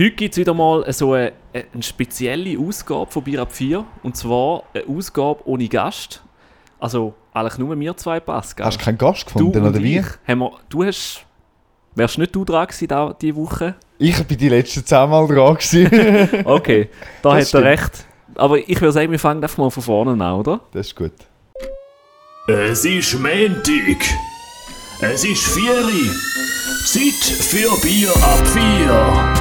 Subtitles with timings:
[0.00, 3.84] Heute gibt es wieder mal so eine, eine spezielle Ausgabe von Bier ab 4.
[4.02, 6.22] Und zwar eine Ausgabe ohne Gast.
[6.78, 8.64] Also eigentlich nur wir zwei, Pascal.
[8.66, 9.98] Hast du keinen Gast du gefunden, und oder wie?
[9.98, 11.26] ich, haben wir, du hast...
[11.96, 13.74] Wärst nicht du dran gewesen da, diese Woche?
[13.98, 16.44] Ich bin die letzten zehnmal dran gewesen.
[16.46, 16.88] Okay,
[17.20, 17.64] da Das hat er stimmt.
[17.64, 18.06] recht.
[18.36, 20.60] Aber ich würde sagen, wir fangen einfach mal von vorne an, oder?
[20.72, 21.12] das ist gut.
[22.48, 24.00] Es ist Montag.
[25.02, 26.10] Es ist Vieri.
[26.86, 29.39] Zeit für Bier ab vier.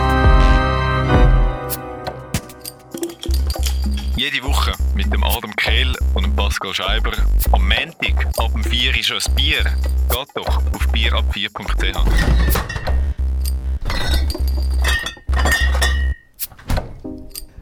[4.19, 7.13] Jede Woche mit dem Adam Kehl und dem Pascal Scheiber.
[7.53, 9.63] Am Montag ab dem 4 ist schon ein Bier.
[9.63, 11.97] Geht doch auf bierab4.ch.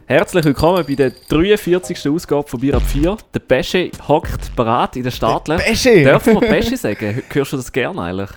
[0.06, 2.08] Herzlich willkommen bei der 43.
[2.08, 3.16] Ausgabe von Bier ab 4.
[3.32, 5.58] Der Pesche hockt parat in der Stadler.
[5.58, 6.02] Pesche!
[6.02, 7.22] Dürfen wir Pesche sagen?
[7.30, 8.30] Hörst du das gerne eigentlich?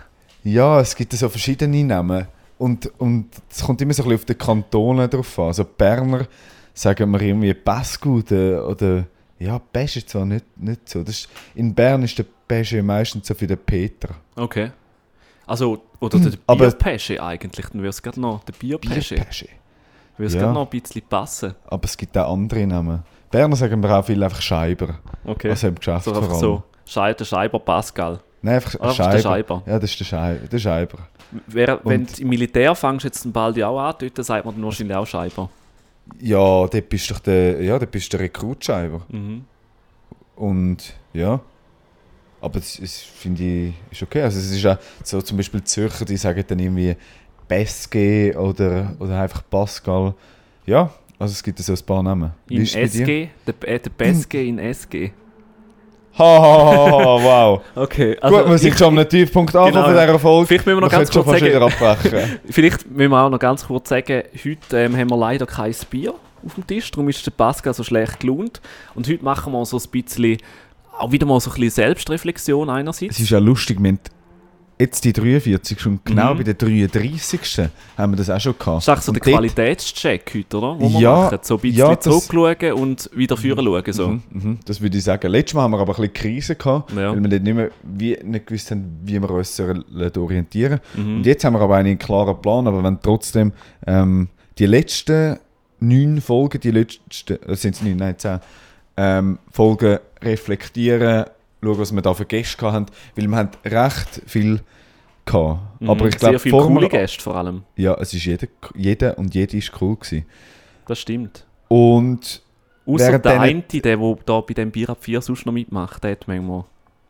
[0.44, 2.28] Ja, es gibt so verschiedene Namen.
[2.60, 5.46] Und, und es kommt immer so ein bisschen auf die Kantone drauf an.
[5.46, 6.28] Also Berner
[6.74, 9.06] sagen wir irgendwie Basgude oder
[9.40, 11.04] ja, Pesche zwar nicht, nicht so.
[11.04, 14.10] Das ist, in Bern ist der Pesche meistens so für den Peter.
[14.36, 14.72] Okay.
[15.48, 19.48] Also, oder der aber- Bierpesche eigentlich, dann würde es gerade noch, der Bierpesche, Bierpesche.
[20.18, 20.42] würde es Ja.
[20.42, 21.56] gerade noch ein bisschen passen.
[21.68, 23.04] Aber es gibt auch andere Namen.
[23.32, 25.00] Berner sagen wir auch viel einfach Scheiber.
[25.26, 25.50] Okay.
[25.50, 26.40] Also im Geschäft so vor allem.
[26.40, 28.20] so, Schei, der Scheiber Pascal.
[28.42, 29.12] Nein, einfach Oder Scheiber.
[29.14, 29.64] der Scheiber.
[29.66, 30.98] Ja, das ist der, Schei der Scheiber.
[31.48, 34.46] Wer, wenn Und- du im Militär fängst, jetzt dann bald ja auch an, dort sagt
[34.46, 35.50] man dann wahrscheinlich auch Scheiber.
[36.20, 39.06] Ja, dort bist du doch der, ja, dort bist du der Rekrutscheiber.
[39.10, 39.46] Mhm.
[40.36, 41.40] Und ja.
[42.42, 44.22] Aber das, das finde ich ist okay.
[44.24, 46.96] Also es ist auch so zum Beispiel Zürcher, die sagen dann irgendwie
[47.48, 50.16] Beske oder, oder einfach Pascal.
[50.66, 52.32] Ja, also es gibt so ein paar Namen.
[52.50, 52.74] In es?
[52.74, 55.12] SG, der, äh, der Beske in SG.
[56.18, 57.62] Ha, ha, ha, ha, wow.
[57.76, 59.98] Okay, Gut, wir sind schon am Tiefpunkt angekommen Genau.
[59.98, 60.48] von dieser Folge.
[60.48, 62.40] Vielleicht müssen wir noch Man ganz kurz sagen.
[62.50, 66.14] Vielleicht müssen wir auch noch ganz kurz sagen, heute ähm, haben wir leider kein Bier
[66.46, 68.62] auf dem Tisch, darum ist der Pascal so schlecht gelohnt.
[68.96, 70.38] Und heute machen wir so ein bisschen,
[70.98, 73.16] auch wieder mal so ein bisschen Selbstreflexion einerseits.
[73.16, 74.00] Es ist ja lustig, wir haben
[74.82, 76.38] jetzt die 43 und genau Mhm.
[76.40, 77.70] bei der 33.
[77.98, 78.78] haben wir das auch schon gehabt.
[78.78, 80.80] das ist eigentlich so der Qualitätscheck heute, oder?
[80.80, 81.40] Wo Ja, machen.
[81.42, 83.94] So ein bisschen ja, zurückschauen und wieder führen schauen.
[83.94, 84.08] So.
[84.10, 85.28] Mhm, mhm, das würde ich sagen.
[85.32, 87.12] Letztes Mal haben wir aber ein bisschen Krise gehabt, Ja.
[87.14, 89.60] weil wir nicht, mehr, wie, nicht gewusst haben, wie wir uns
[90.18, 91.18] orientieren Mhm.
[91.18, 93.54] Und jetzt haben wir aber einen klaren Plan, aber wenn trotzdem
[93.88, 94.28] ähm,
[94.58, 95.38] die letzten
[95.80, 98.40] neun Folgen, die letzten, äh, sind es neun, nein, zehn,
[98.98, 101.26] ähm, Folgen reflektieren,
[101.64, 104.62] schauen, was wir da für Gäste hatten, weil wir haben recht viel
[105.26, 105.60] gehabt.
[105.82, 105.90] Mhm.
[105.90, 107.64] Aber ich glaube, viele coole Gäste vor allem.
[107.76, 110.26] Ja, es ist jeder, jeder und jede ist cool gewesen.
[110.88, 111.46] Das stimmt.
[111.68, 112.42] Und
[112.86, 116.12] Außer der eine, der, der da bei dem Bier ab 4 sonst noch mitmacht, der
[116.12, 116.66] hat manchmal.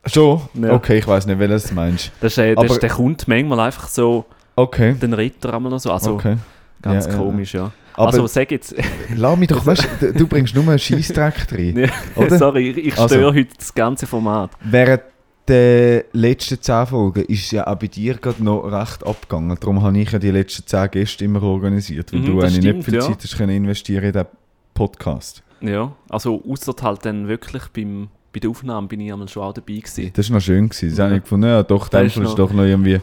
[0.06, 0.42] schon?
[0.54, 0.74] Ja.
[0.74, 2.12] Okay, ich weiß nicht, welches du meinst.
[2.22, 4.26] Das ist, äh, das ist, der kommt manchmal einfach so
[4.56, 4.94] Okay.
[4.94, 5.92] den Ritter einmal noch so.
[5.92, 6.38] Also okay.
[6.82, 7.72] ganz Ja, ja, komisch, ja.
[7.94, 8.76] Aber also sag jetzt.
[9.16, 11.90] lass mich doch, weißt, du, du bringst nur einen Scheissdreck rein.
[12.16, 12.38] Oder?
[12.38, 13.16] Sorry, ich, Also.
[13.16, 14.52] störe heute das ganze Format.
[14.64, 15.02] Während
[15.48, 19.58] der letzten 10 Folgen ist es ja auch bei dir gerade noch recht abgegangen.
[19.60, 22.86] Darum habe ich ja die letzten 10 Gäste immer organisiert, weil Mhm, du eigentlich nicht
[22.86, 23.02] viel ja.
[23.02, 24.28] Zeit hast können investieren in diesen
[24.74, 25.44] Podcast.
[25.62, 29.54] Ja, also außer halt dann wirklich beim, bei der Aufnahme bin ich einmal schon auch
[29.54, 30.12] dabei gewesen.
[30.14, 30.70] Das war noch schön.
[30.70, 30.90] Gewesen.
[30.90, 31.06] Das Ja.
[31.06, 33.00] habe ich gefunden, ja doch, dann ist ist doch noch irgendwie...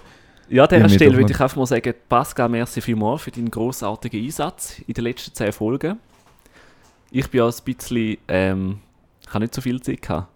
[0.50, 4.24] Ja, an dieser Stelle würde ich einfach mal sagen, Pascal, merci vielmals für deinen grossartigen
[4.24, 5.98] Einsatz in den letzten 10 Folgen.
[7.10, 8.78] Ich bin auch ein bisschen, ähm,
[9.20, 10.28] ich habe nicht so viel Zeit gehabt.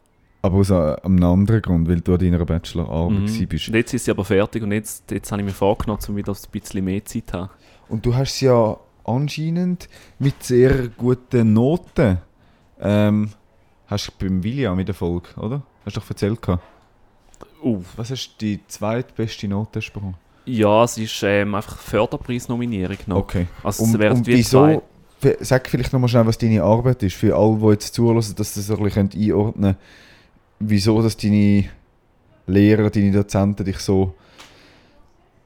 [0.42, 3.46] Aber aus einem anderen Grund, weil du an deiner Bachelorarbeit Mhm.
[3.48, 3.68] bist.
[3.68, 6.50] Jetzt ist sie aber fertig und jetzt, jetzt habe ich mir vorgenommen, um wieder ein
[6.50, 7.50] bisschen mehr Zeit zu haben.
[7.88, 12.18] Und du hast es ja anscheinend mit sehr guten Noten.
[12.80, 13.30] Ähm,
[13.86, 15.62] hast du beim William in der Folge, oder?
[15.84, 16.62] Hast du doch erzählt gehabt.
[17.62, 20.14] Uh, Was hast du die zweitbeste Note gesprochen?
[20.44, 23.16] ja, es ist ähm, einfach Förderpreisnominierung noch.
[23.18, 23.46] Okay.
[23.62, 24.80] Also Und, es und wie zwei.
[25.22, 28.34] wieso, f- sag vielleicht nochmal schnell, was deine Arbeit ist, für alle, die jetzt zulassen,
[28.34, 29.76] dass sie das ein bisschen einordnen können,
[30.58, 31.66] wieso dass deine
[32.48, 34.14] Lehrer, deine Dozenten dich so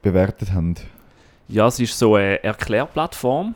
[0.01, 0.73] bewertet haben.
[1.47, 3.53] Ja, es ist so eine Erklärplattform.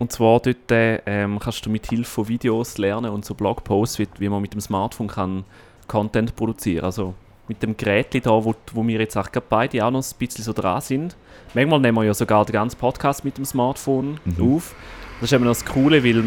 [0.00, 4.00] Und zwar dort äh, ähm, kannst du mit Hilfe von Videos lernen und so Blogposts,
[4.00, 5.44] wie, wie man mit dem Smartphone kann
[5.86, 7.14] Content produzieren Also
[7.48, 10.44] mit dem Gerät da, wo, wo wir jetzt auch gerade beide auch noch ein bisschen
[10.44, 11.16] so dran sind.
[11.52, 14.56] Manchmal nehmen wir ja sogar den ganzen Podcast mit dem Smartphone Mhm.
[14.56, 14.74] auf.
[15.20, 16.24] Das ist eben das Coole, weil,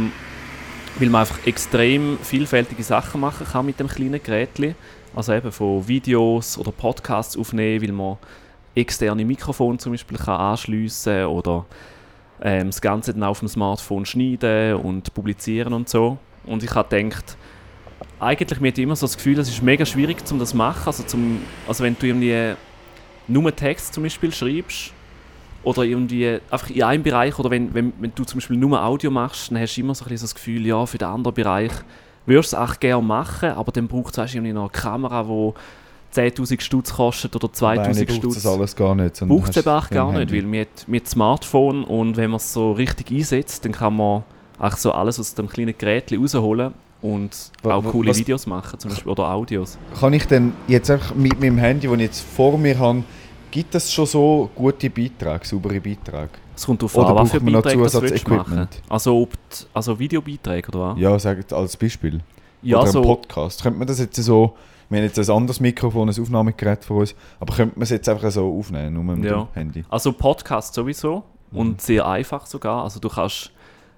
[1.00, 4.76] weil man einfach extrem vielfältige Sachen machen kann mit dem kleinen Gerät.
[5.16, 8.18] Also eben von Videos oder Podcasts aufnehmen, weil man
[8.76, 11.66] externe Mikrofone zum Beispiel kann anschliessen oder
[12.42, 16.20] ähm, das Ganze dann auf dem Smartphone schneiden und publizieren und so.
[16.46, 17.36] Und ich habe gedacht,
[18.20, 20.84] eigentlich mir hat immer so das Gefühl, es ist mega schwierig, um das zu machen.
[20.86, 22.56] Also, zum, also wenn du irgendwie
[23.28, 24.92] nur Text zum Beispiel schreibst
[25.64, 29.12] oder irgendwie einfach in einem Bereich, oder wenn, wenn, wenn du zum Beispiel nur Audio
[29.12, 31.36] machst, dann hast du immer so ein bisschen so das Gefühl, ja, für den anderen
[31.36, 31.72] Bereich
[32.26, 35.54] würdest du es auch gerne machen, aber dann braucht es irgendwie noch eine Kamera, die
[36.20, 38.36] 10'000 Stutz kostet oder 2'000 braucht Stutz.
[38.36, 39.20] das alles gar nicht.
[39.20, 40.38] Braucht es auch gar nicht, Handy.
[40.38, 44.24] weil mit, mit Smartphone und wenn man es so richtig einsetzt, dann kann man
[44.58, 48.92] auch so alles aus dem kleinen Gerät rausholen und auch coole was- Videos machen, zum
[48.92, 49.78] Beispiel, oder Audios.
[50.00, 53.04] Kann ich denn jetzt einfach mit meinem Handy, das ich jetzt vor mir habe,
[53.52, 56.30] gibt es schon so gute Beiträge, saubere Beiträge?
[56.56, 58.68] Es kommt darauf an, was für Beiträge das willst machen.
[58.90, 61.00] Also, ob die, also Videobeiträge, oder was?
[61.00, 62.20] Ja, sagt als Beispiel.
[62.64, 63.62] Ja, Oder so, Podcast.
[63.62, 64.56] Könnte man das jetzt so,
[64.90, 68.10] wir haben jetzt ein anderes Mikrofon, ein Aufnahmegerät von uns, aber könnte man es jetzt
[68.10, 69.44] einfach so aufnehmen, nur mit Ja.
[69.44, 69.86] dem Handy?
[69.90, 71.60] also Podcast sowieso Mhm.
[71.60, 72.84] und sehr einfach sogar.
[72.84, 73.52] Also du kannst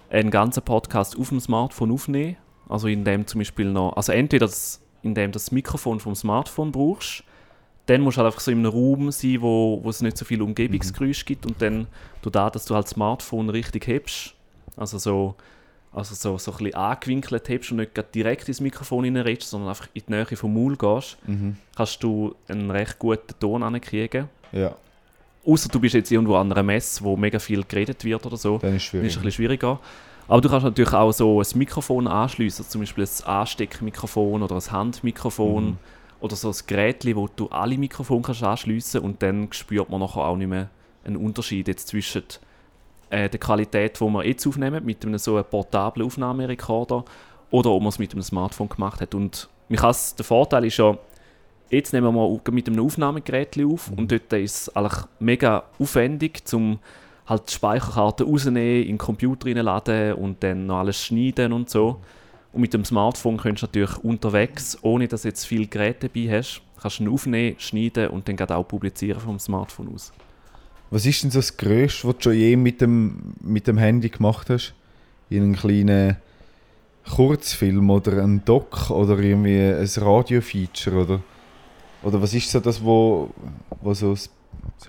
[0.09, 2.35] einen ganzen Podcast auf dem Smartphone aufnehmen.
[2.69, 7.23] Also indem zum Beispiel noch, also entweder das, indem du das Mikrofon vom Smartphone brauchst,
[7.87, 10.23] dann musst du halt einfach so in einem Raum sein, wo, wo es nicht so
[10.23, 11.87] viel Umgebungsgeräusch gibt und dann
[12.21, 14.35] du da, dass du halt das Smartphone richtig hebst,
[14.77, 15.33] also so,
[15.91, 19.87] also so, so ein bisschen angewinkelt hebst und nicht direkt ins Mikrofon reinredest, sondern einfach
[19.95, 21.57] in die Nähe vom Maul gehst, Mhm.
[21.75, 24.29] kannst du einen recht guten Ton ankriegen.
[24.51, 24.75] Ja,
[25.45, 28.59] Außer du bist jetzt irgendwo an einer Messe, wo mega viel geredet wird oder so.
[28.59, 29.07] dann ist es Dann ist schwierig.
[29.09, 29.79] es ein bisschen schwieriger.
[30.29, 34.71] Aber du kannst natürlich auch so ein Mikrofon anschließen, zum Beispiel ein Ansteckmikrofon oder ein
[34.71, 35.77] Handmikrofon Mhm.
[36.21, 40.21] oder so ein Gerät, wo du alle Mikrofone kannst anschliessen und dann spürt man nachher
[40.21, 40.69] auch nicht mehr
[41.03, 42.23] einen Unterschied jetzt zwischen
[43.09, 47.05] äh, der Qualität, die wir jetzt aufnehmen, mit einem so einem portablen Aufnahmerekorder
[47.49, 49.15] oder ob man es mit einem Smartphone gemacht hat.
[49.15, 49.81] Und man
[50.15, 50.95] der Vorteil ist ja,
[51.71, 56.43] jetzt nehmen wir mal mit einem Aufnahmegerät auf und dort ist es eigentlich mega aufwendig,
[56.53, 56.77] um
[57.29, 62.01] halt die Speicherkarte rausnehmen, in den Computer reinladen und dann noch alles schneiden und so.
[62.51, 66.37] Und mit dem Smartphone kannst du natürlich unterwegs, ohne dass du jetzt viel Geräte dabei
[66.37, 70.11] hast, kannst du aufnehmen, schneiden und dann auch publizieren vom Smartphone aus.
[70.89, 74.09] Was ist denn so das Größte, was du schon je mit dem, mit dem Handy
[74.09, 74.73] gemacht hast?
[75.29, 76.17] In einem kleinen
[77.07, 81.21] Kurzfilm oder ein Doc oder irgendwie ein Radio-Feature oder,
[82.01, 83.29] oder was ist so das, wo,
[83.81, 84.31] wo so das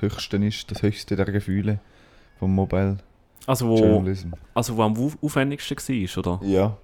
[0.01, 1.81] Höchste ist, das Höchste der Gefühle
[2.41, 2.97] vom Mobile
[3.47, 4.31] Also wo, Journalism?
[4.55, 6.47] also wo am au- aufwendigsten war, oder?
[6.47, 6.77] Ja.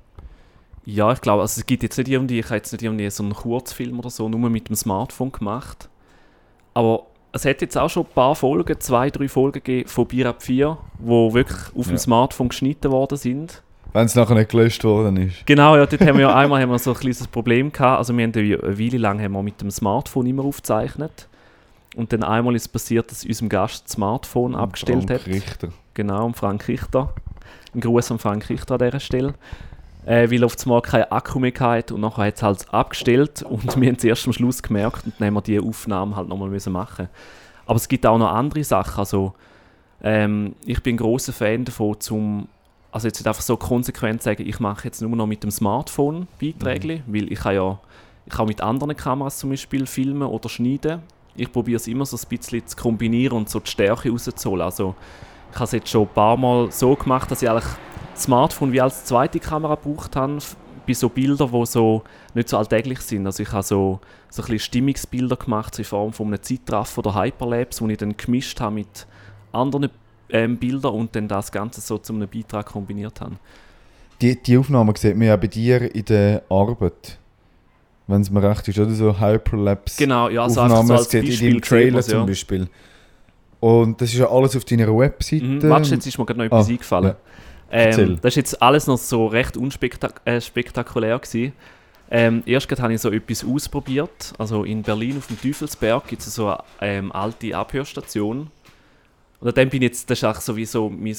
[0.84, 3.24] Ja, ich glaube, also es gibt jetzt nicht irgendwie, ich habe jetzt nicht irgendwie so
[3.24, 5.88] einen Kurzfilm oder so nur mit dem Smartphone gemacht.
[6.74, 10.42] Aber es hat jetzt auch schon ein paar Folgen, zwei, drei Folgen gegeben von Birab
[10.44, 11.98] 4, wo wirklich auf dem Ja.
[11.98, 13.62] Smartphone geschnitten worden sind.
[13.92, 15.44] Wenn es nachher nicht gelöscht worden ist.
[15.46, 17.98] Genau, ja, dort haben wir ja einmal haben wir so ein kleines Problem gehabt.
[17.98, 21.28] Also wir haben eine Weile lang haben wir mit dem Smartphone immer aufgezeichnet.
[21.96, 25.26] Und dann einmal ist es passiert, dass unserem Gast das Smartphone abgestellt Frank hat.
[25.26, 25.68] Richter.
[25.94, 27.14] Genau, am Frank Richter.
[27.74, 29.34] Ein Gruß an Frank Richter an dieser Stelle.
[30.04, 33.80] Äh, weil auf einmal keinen Akku mehr hatte und nachher hat es halt abgestellt und
[33.80, 36.48] wir haben es erst am Schluss gemerkt und dann haben wir die Aufnahme halt nochmal
[36.48, 37.08] müssen machen.
[37.64, 39.00] Aber es gibt auch noch andere Sachen.
[39.00, 39.34] Also,
[40.02, 42.46] ähm, ich bin ein großer Fan davon, zum
[42.92, 47.02] also jetzt einfach so konsequent sagen, ich mache jetzt nur noch mit dem Smartphone Beiträge,
[47.06, 47.78] weil ich kann ja
[48.26, 51.02] ich kann mit anderen Kameras zum Beispiel filmen oder schneiden.
[51.36, 54.62] Ich probiere es immer so ein bisschen zu kombinieren und so die Stärke rauszuholen.
[54.62, 54.94] Also
[55.50, 57.64] ich habe es jetzt schon ein paar Mal so gemacht, dass ich eigentlich
[58.14, 60.38] das Smartphone wie als zweite Kamera gebraucht habe,
[60.86, 62.02] bei so Bildern, die so
[62.34, 63.26] nicht so alltäglich sind.
[63.26, 64.00] Also ich habe so,
[64.30, 67.98] so ein bisschen Stimmungsbilder gemacht, so in Form von einem Zeitraffer oder Hyperlapse, wo ich
[67.98, 69.06] dann gemischt habe mit
[69.52, 69.90] anderen
[70.30, 73.36] ähm, Bildern und dann das Ganze so zu einem Beitrag kombiniert habe.
[74.20, 77.18] Die, die Aufnahmen sieht man ja bei dir in der Arbeit.
[78.08, 78.90] Wenn es mir recht ist, oder?
[78.90, 79.96] So Hyperlapse.
[79.98, 82.26] Genau, ja, also einfach Aufnahmen, so es als sieht in Beispiel deinem Trailer man's, zum.
[82.26, 82.68] Beispiel.
[83.58, 85.44] Und das ist ja alles auf deiner Webseite.
[85.44, 85.62] Mhm.
[85.68, 87.06] Warte, jetzt ist mir gerade noch etwas Ah, eingefallen.
[87.08, 87.16] ja.
[87.78, 91.52] Ähm, das ist jetzt alles noch so recht unspektakulär äh, spektakulär gewesen.
[92.08, 94.32] Ähm, erst habe ich so etwas ausprobiert.
[94.38, 98.50] Also in Berlin auf dem Teufelsberg gibt es so eine ähm, alte Abhörstation.
[99.40, 101.16] Und dann bin ich jetzt, das ist auch sowieso mein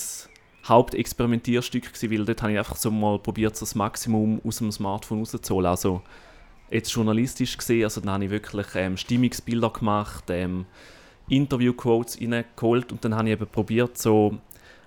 [0.65, 4.72] Hauptexperimentierstück gewesen, weil dort habe ich einfach so mal probiert, so das Maximum aus dem
[4.72, 5.67] Smartphone rauszuholen.
[5.67, 6.01] Also
[6.70, 10.66] jetzt journalistisch gesehen, also dann habe ich wirklich ähm, Stimmungsbilder gemacht, ähm,
[11.30, 14.38] Interview-Quotes reingeholt und dann habe ich eben probiert, so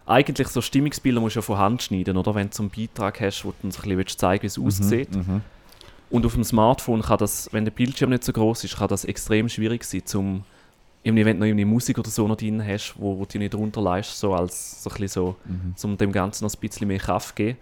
[0.07, 2.35] eigentlich so Stimmungsbilder musst du ja von Hand schneiden, oder?
[2.35, 4.59] Wenn du so einen Beitrag hast, wo du so ein bisschen willst zeigen wie es
[4.59, 5.15] aussieht.
[5.15, 5.43] Mhm.
[6.09, 9.05] Und auf dem Smartphone kann das, wenn der Bildschirm nicht so groß ist, kann das
[9.05, 10.45] extrem schwierig sein, zum
[11.03, 13.55] irgendwie, wenn du noch irgendwie Musik oder so noch drin hast, wo, wo du nicht
[13.55, 15.75] runterleist, so als so ein bisschen so, Mhm.
[15.85, 17.59] um dem Ganzen noch ein bisschen mehr Kraft zu geben.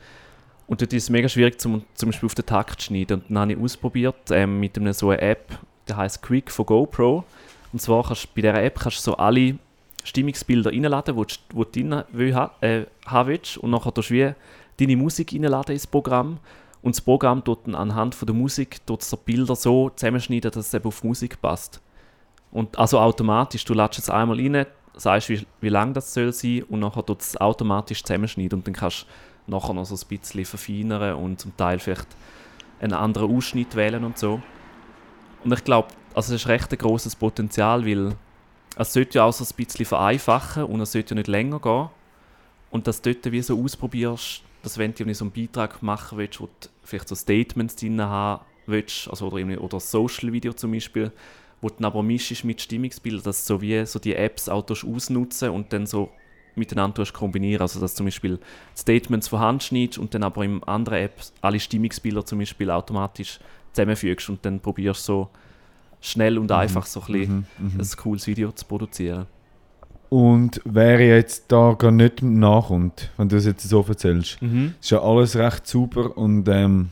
[0.69, 3.23] Und dort ist es mega schwierig, zum, zum Beispiel auf den Takt zu schneiden.
[3.23, 5.59] Und dann habe ich ausprobiert ähm, mit einer so einer App,
[5.89, 7.25] die heißt Quick von GoPro.
[7.73, 9.59] Und zwar kannst du bei dieser App kannst du so alle
[10.05, 13.57] Stimmungsbilder reinladen, die du, wo du will, äh, haben willst.
[13.57, 14.35] Und nachher tust du wie
[14.79, 16.39] deine Musik reinladen ins Programm.
[16.83, 20.67] Und das Programm tut dann anhand von der Musik es die Bilder so zusammenschneiden, dass
[20.67, 21.81] es eben auf die Musik passt.
[22.51, 26.63] Und also automatisch, du ladest es einmal rein, sagst, wie, wie lang das soll sein
[26.65, 29.07] und nachher tut es automatisch zusammenschneiden und dann kannst
[29.49, 32.09] nachher noch so ein bisschen verfeinern und zum Teil vielleicht
[32.81, 34.41] einen anderen Ausschnitt wählen und so.
[35.45, 38.15] Und ich glaube, also es ist recht ein grosses Potenzial, weil
[38.77, 41.89] es sollte ja auch so ein bisschen vereinfachen und es sollte ja nicht länger gehen.
[42.71, 46.41] Und dass du dort wie so ausprobierst, dass wenn du so einen Beitrag machen willst,
[46.41, 51.13] wo du vielleicht so Statements drin haben willst, also oder, oder Social-Video zum Beispiel,
[51.61, 55.51] wo du dann aber mischst mit Stimmungsbildern, dass so wie so die Apps auch ausnutzen
[55.51, 56.11] und dann so
[56.59, 57.63] miteinander kombinieren.
[57.63, 58.39] Also dass du zum Beispiel
[58.77, 63.39] Statements von Hand schneidest und dann aber in anderen Apps alle Stimmungsbilder zum Beispiel automatisch
[63.73, 65.29] zusammenfügst und dann probierst so
[66.01, 67.81] schnell und einfach so ein, bisschen Mhm, mhm.
[67.81, 69.27] ein cooles Video zu produzieren.
[70.09, 74.39] Und wer jetzt da gar nicht nachkommt, wenn du es jetzt so erzählst,
[74.81, 76.91] ist ja alles recht super und ähm,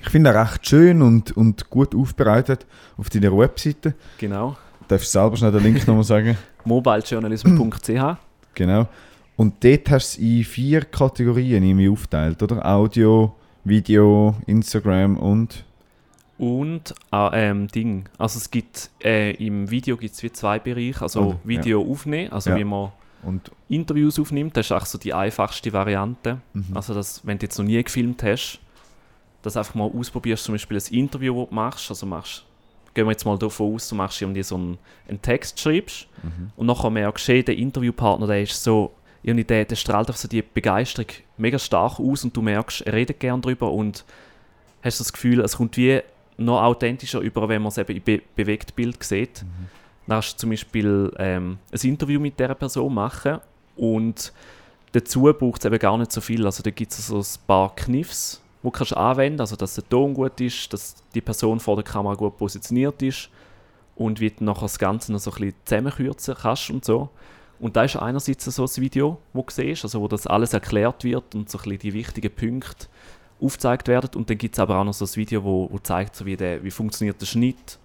[0.00, 3.94] ich finde recht schön und, und gut aufbereitet auf deiner Webseite.
[4.18, 4.56] Genau.
[4.88, 6.38] Darfst du selber schnell den Link nochmal sagen?
[6.64, 8.25] mobilejournalism.ch
[8.56, 8.88] Genau.
[9.36, 12.64] Und dort hast du es in vier Kategorien irgendwie aufteilt, oder?
[12.66, 13.34] Audio,
[13.64, 15.64] Video, Instagram und.
[16.38, 18.08] und ähm, Ding.
[18.18, 21.02] Also es gibt äh, im Video gibt es wie zwei Bereiche.
[21.02, 22.56] Also Oh, Video aufnehmen, also Ja.
[22.56, 22.90] wie man
[23.22, 26.40] und Interviews aufnimmt, das ist auch so die einfachste Variante.
[26.52, 26.64] mhm.
[26.74, 28.60] Also dass, wenn du jetzt noch nie gefilmt hast,
[29.42, 32.44] dass du einfach mal ausprobierst, zum Beispiel ein Interview, das du machst, also machst,
[32.96, 36.50] gehen wir jetzt mal davon aus, du machst irgendwie so einen, einen Text, schreibst Mhm.
[36.56, 40.26] und nachher merkst du, der Interviewpartner, der ist so, irgendwie der, der strahlt einfach so
[40.28, 44.04] die Begeisterung mega stark aus und du merkst, er redet gern drüber und
[44.82, 46.00] hast das Gefühl, es kommt wie
[46.38, 49.40] noch authentischer über, wenn man es eben in Be Bewegtbild sieht.
[50.06, 53.38] Dann kannst du zum Beispiel ähm, ein Interview mit dieser Person machen
[53.76, 54.32] und
[54.92, 56.44] dazu braucht es eben gar nicht so viel.
[56.46, 59.88] Also da gibt es so ein paar Kniffs, die du kannst anwenden also dass der
[59.88, 63.30] Ton gut ist, dass die Person vor der Kamera gut positioniert ist
[63.94, 67.08] und wie du nachher das Ganze noch so ein bisschen zusammenkürzen kannst und so.
[67.58, 71.04] Und da ist einerseits so ein Video, wo du siehst, also wo das alles erklärt
[71.04, 72.88] wird und so ein bisschen die wichtigen Punkte
[73.40, 74.10] aufgezeigt werden.
[74.14, 76.36] Und dann gibt es aber auch noch so ein Video, wo, wo zeigt, so wie,
[76.36, 77.78] der, wie funktioniert der Schnitt,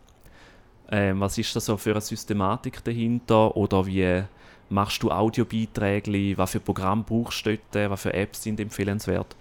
[0.90, 4.24] ähm, was ist da so für eine Systematik dahinter oder wie
[4.68, 9.36] machst du Audiobeiträge, was für Programm brauchst du dort, was für Apps sind empfehlenswert.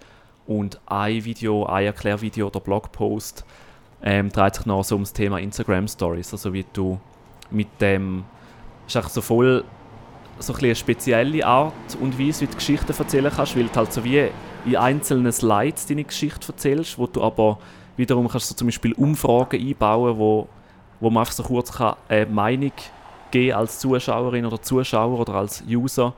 [0.45, 3.45] Und ein Video, ein Erklärvideo oder Blogpost
[4.03, 6.99] ähm, dreht sich noch so ums Thema Instagram Stories, also wie du
[7.51, 8.23] mit dem,
[8.87, 9.63] ist eigentlich so voll
[10.39, 13.93] so ein eine spezielle Art und Weise, wie du Geschichten erzählen kannst, weil du halt
[13.93, 14.27] so wie
[14.65, 17.59] in einzelnen Slides deine Geschichte erzählst, wo du aber
[17.97, 20.47] wiederum kannst du zum Beispiel Umfragen einbauen, wo,
[20.99, 22.71] wo man einfach so kurz kann, eine Meinung
[23.29, 26.13] geben als Zuschauerin oder Zuschauer oder als User.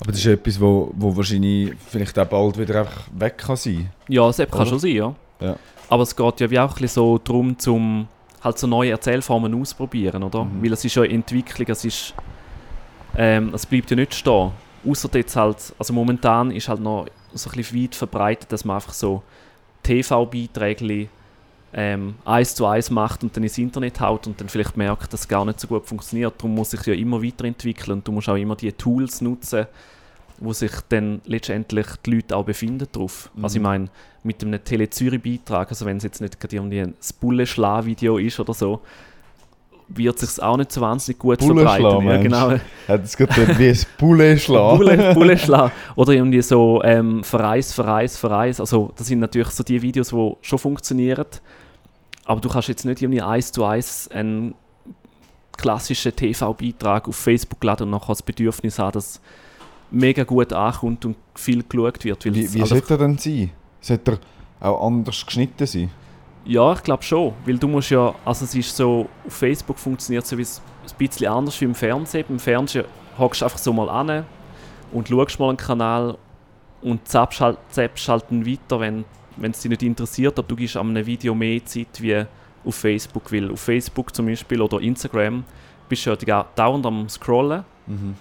[0.00, 3.90] Aber das ist etwas, wo, wo wahrscheinlich vielleicht auch bald wieder einfach weg kann sein.
[4.08, 5.14] Ja, das kann schon sein, ja.
[5.40, 5.56] Ja.
[5.88, 8.06] Aber es geht ja wie auch ein bisschen so darum, zum
[8.42, 10.44] halt so neue Erzählformen ausprobieren, oder?
[10.44, 10.62] Mhm.
[10.62, 12.14] Weil es ist ja in Entwicklung, es ist
[13.16, 14.52] ähm, es bleibt ja nicht stehen.
[14.86, 18.76] Außer jetzt halt, also momentan ist halt noch so ein bisschen weit verbreitet, dass man
[18.76, 19.22] einfach so
[19.82, 21.08] TV-Beiträge
[21.72, 25.20] ähm, eins zu eins macht und dann ins Internet haut und dann vielleicht merkt, dass
[25.22, 26.34] es gar nicht so gut funktioniert.
[26.38, 29.66] Darum muss sich ja immer weiterentwickeln und du musst auch immer die Tools nutzen,
[30.38, 33.30] wo sich dann letztendlich die Leute auch befinden drauf.
[33.42, 33.62] Also ich Mhm.
[33.68, 33.88] meine,
[34.22, 38.40] mit einem Tele Zürich Beitrag, also wenn es jetzt nicht gerade irgendwie ein Bulle-Schla-Video ist
[38.40, 38.80] oder so,
[39.88, 42.06] wird sich auch nicht so wahnsinnig gut Bullenschla, verbreiten.
[42.06, 42.28] Ja, meinst du?
[42.28, 42.62] genau.
[42.88, 43.68] Hat es gerade wie
[44.28, 44.78] ein schlagen.
[44.78, 45.72] Bulle, Bulle schlagen.
[45.96, 48.60] Oder irgendwie so ähm, Verreis, Verreis, Verreis.
[48.60, 51.26] Also das sind natürlich so die Videos, die schon funktionieren.
[52.24, 54.54] Aber du kannst jetzt nicht irgendwie eins zu eins einen
[55.56, 59.20] klassischen TV-Beitrag auf Facebook laden und nachher das Bedürfnis haben, dass
[59.90, 62.24] mega gut ankommt und viel geschaut wird.
[62.26, 63.50] Wie, es wie halt sollte er denn sein?
[63.80, 64.18] Sollte
[64.60, 65.90] er auch anders geschnitten sein?
[66.44, 67.34] Ja, ich glaube schon.
[67.44, 71.26] Weil du musst ja, also es ist so, auf Facebook funktioniert es es- ein bisschen
[71.28, 72.24] anders wie im Fernsehen.
[72.28, 72.84] Im Fernsehen
[73.18, 74.24] hockst du einfach so mal an
[74.92, 76.16] und schaust mal einen Kanal
[76.80, 79.04] und zappst halt, zappst halt weiter, wenn
[79.42, 82.24] es dich nicht interessiert, aber du gibst an einem Video mehr Zeit wie
[82.64, 83.30] auf Facebook.
[83.32, 85.44] Weil auf Facebook zum Beispiel oder Instagram
[85.88, 88.14] bist du ja dauernd am Scrollen Mhm.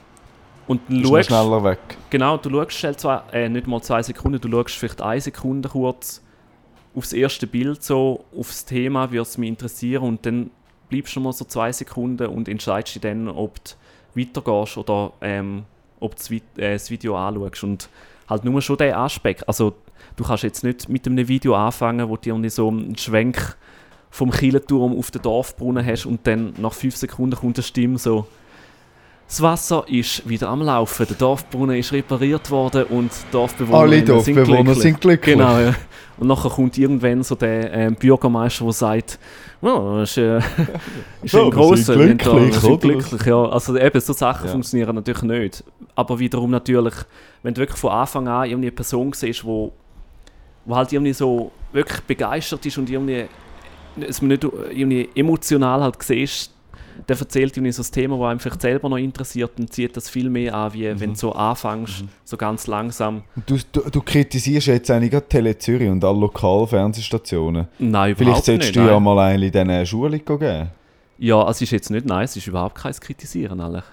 [0.68, 1.80] und dann schaust, schneller weg.
[2.10, 5.70] Genau, du schaust schnell zwei, äh, nicht mal zwei Sekunden, du schaust vielleicht eine Sekunde
[5.70, 6.22] kurz
[6.98, 10.50] aufs erste Bild so, aufs Thema, würde es mich interessieren und dann
[10.90, 13.72] bleibst du mal so zwei Sekunden und entscheidest dich dann, ob du
[14.16, 15.66] weitergehst oder ähm,
[16.00, 17.90] ob du das, äh, Video anschaust und
[18.28, 19.74] halt nur schon der Aspekt, also
[20.16, 23.56] du kannst jetzt nicht mit einem Video anfangen, wo du irgendwie so einen Schwenk
[24.10, 28.26] vom Kielenturm auf den Dorfbrunnen hast und dann nach fünf Sekunden kommt eine Stimme so
[29.28, 33.98] Das Wasser ist wieder am Laufen, der Dorfbrunnen ist repariert worden und die Dorfbewohner Alle
[33.98, 34.78] sind Dorfbewohner glücklich.
[34.80, 35.36] sind glücklich.
[35.36, 35.76] Genau, ja.
[36.18, 39.20] Und nachher kommt irgendwann so der ähm, Bürgermeister, der sagt,
[39.62, 40.38] das ist, äh,
[41.24, 41.94] ist Ja, ein grosser.
[41.96, 43.46] sind da- glücklich, wir sind glücklich, ja.
[43.50, 44.52] Also eben, so Sachen Ja.
[44.54, 45.64] funktionieren natürlich nicht.
[45.96, 46.94] Aber wiederum natürlich,
[47.44, 49.74] wenn du wirklich von Anfang an irgendwie eine Person siehst, wo,
[50.64, 53.26] wo halt irgendwie so wirklich begeistert ist und irgendwie,
[54.00, 56.54] es nicht irgendwie emotional halt siehst,
[57.08, 60.10] der erzählt irgendwie so das Thema, das einem vielleicht selber noch interessiert und zieht das
[60.10, 61.00] viel mehr an, wie Mhm.
[61.00, 63.24] wenn du so anfängst, so ganz langsam.
[63.46, 67.68] Du, du, du kritisierst jetzt eigentlich Tele Zürich und alle lokalen Fernsehstationen.
[67.80, 68.76] Nein, Vielleicht überhaupt solltest nicht.
[68.76, 69.04] du ja nein.
[69.04, 70.70] mal eine in diesen Schulung geben.
[71.20, 73.84] Ja, es ist jetzt nicht nice, es ist überhaupt kein Kritisieren eigentlich.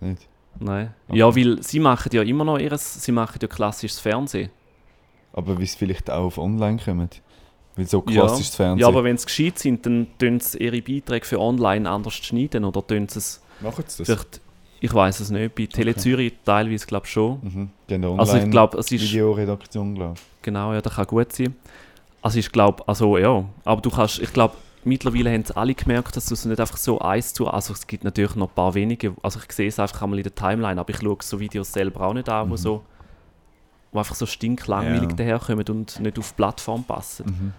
[0.00, 0.28] Nicht?
[0.58, 0.94] Nein.
[1.08, 1.18] Okay.
[1.18, 4.50] Ja, weil sie machen ja immer noch ihres, sie machen ja klassisches Fernsehen.
[5.32, 7.22] Aber wie es vielleicht auch auf online kommt.
[7.76, 8.22] Weil so Ja.
[8.26, 8.80] klassisches Fernsehen.
[8.80, 12.64] Ja, aber wenn sie gescheit sind, dann tun sie ihre Beiträge für online anders schneiden
[12.64, 14.06] oder tun sie es Machen sie das?
[14.08, 14.40] vielleicht,
[14.80, 16.32] ich weiß es nicht, bei Tele Okay.
[16.44, 17.38] Teilweise glaube ich schon.
[17.42, 17.70] Mhm.
[17.90, 20.42] Eine Also ich glaube, es ist, Videoredaktion, glaube ich.
[20.42, 21.54] genau, ja, das kann gut sein.
[22.20, 26.16] Also ich glaube, also ja, aber du kannst, ich glaube, mittlerweile haben sie alle gemerkt,
[26.16, 28.74] dass du es nicht einfach so eins zu, also es gibt natürlich noch ein paar
[28.74, 31.72] wenige, also ich sehe es einfach einmal in der Timeline, aber ich schaue so Videos
[31.72, 32.58] selber auch nicht an, wo Mhm.
[32.58, 32.82] so,
[33.92, 35.16] wo einfach so stinklangweilig Ja.
[35.16, 37.26] daherkommen und nicht auf die Plattform passen.
[37.26, 37.52] Mhm.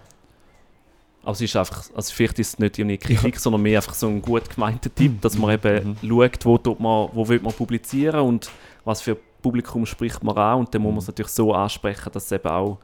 [1.26, 4.08] Also es ist einfach, also vielleicht ist es nicht irgendwie Kritik, sondern mehr einfach so
[4.08, 6.08] ein gut gemeinter Tipp, dass man eben Mhm.
[6.08, 8.50] schaut, wo, tut man, wo will man publizieren und
[8.84, 10.98] was für Publikum spricht man an und dann muss man Mhm.
[11.00, 12.78] es natürlich so ansprechen, dass es eben auch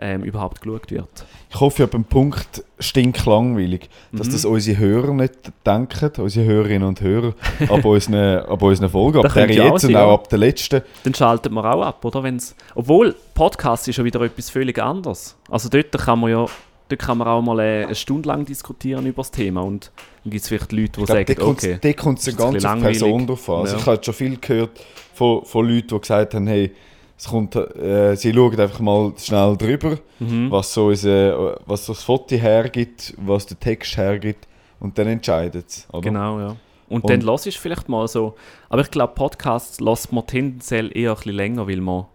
[0.00, 1.26] ähm, überhaupt geschaut wird.
[1.50, 4.32] Ich hoffe, ab dem Punkt stinklangweilig, dass Mhm.
[4.32, 5.34] das unsere Hörer nicht
[5.64, 7.34] denken, unsere Hörerinnen und Hörer,
[7.68, 10.14] ab unseren, ab unseren Folgen, ab der auch jetzt und sein, auch ja.
[10.14, 10.82] ab der letzten.
[11.04, 12.22] Dann schaltet man auch ab, oder?
[12.22, 15.36] Wenn's, obwohl, Podcast ist ja wieder etwas völlig anderes.
[15.48, 16.46] Also dort kann man ja
[16.88, 19.90] dort kann man auch mal äh, eine Stunde lang diskutieren über das Thema und
[20.22, 22.50] dann gibt es vielleicht Leute, die Ich sagen, da okay, da kommt es ist ganz
[22.50, 23.60] ein bisschen auf die Person drauf an.
[23.60, 23.80] Also Ja.
[23.80, 24.80] Ich habe schon viel gehört
[25.14, 26.72] von, von Leuten, die gesagt haben, hey,
[27.16, 30.50] es kommt, äh, sie schauen einfach mal schnell drüber, mhm.
[30.50, 34.48] was, so unser, was so das Foto hergibt, was der Text hergibt
[34.80, 35.88] und dann entscheidet es.
[36.02, 36.56] Genau, ja.
[36.88, 38.34] Und, Und- dann lass ich vielleicht mal so.
[38.68, 42.06] Aber ich glaube, Podcasts lässt man tendenziell eher ein bisschen länger, weil man,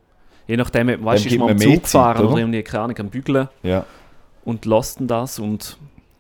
[0.48, 2.40] je nachdem, weißt du, ist man am Zug fahren oder oder?
[2.40, 3.86] irgendwie, keine Ahnung, am Bügeln Ja.
[4.46, 5.78] und lässt das und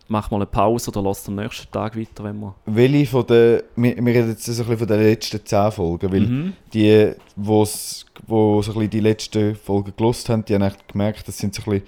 [0.10, 2.54] macht mal eine Pause oder lässt am nächsten Tag weiter, wenn man.
[2.66, 6.12] Welche von den, wir, wir reden jetzt so ein bisschen von den letzten 10 Folgen,
[6.12, 6.54] weil Mhm.
[6.74, 11.28] die, wo's, wo so ein bisschen die letzten Folgen gelost haben, die haben echt gemerkt,
[11.28, 11.88] das sind so ein bisschen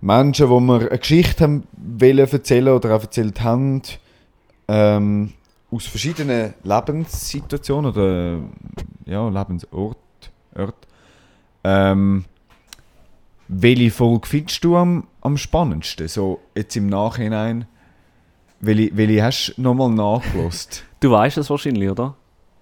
[0.00, 3.82] Menschen, wo wir eine Geschichte haben wollen erzählen oder auch erzählt haben,
[4.68, 5.32] ähm,
[5.70, 8.38] aus verschiedenen Lebenssituationen oder
[9.06, 9.96] ja, Lebensort.
[10.54, 10.86] Ort.
[11.64, 12.24] Ähm,
[13.54, 16.08] welche Folge findest du am, am spannendsten?
[16.08, 17.66] So jetzt im Nachhinein.
[18.60, 20.84] Welche, welche hast du nochmal nachgelost?
[21.00, 22.14] Du weißt es wahrscheinlich, oder?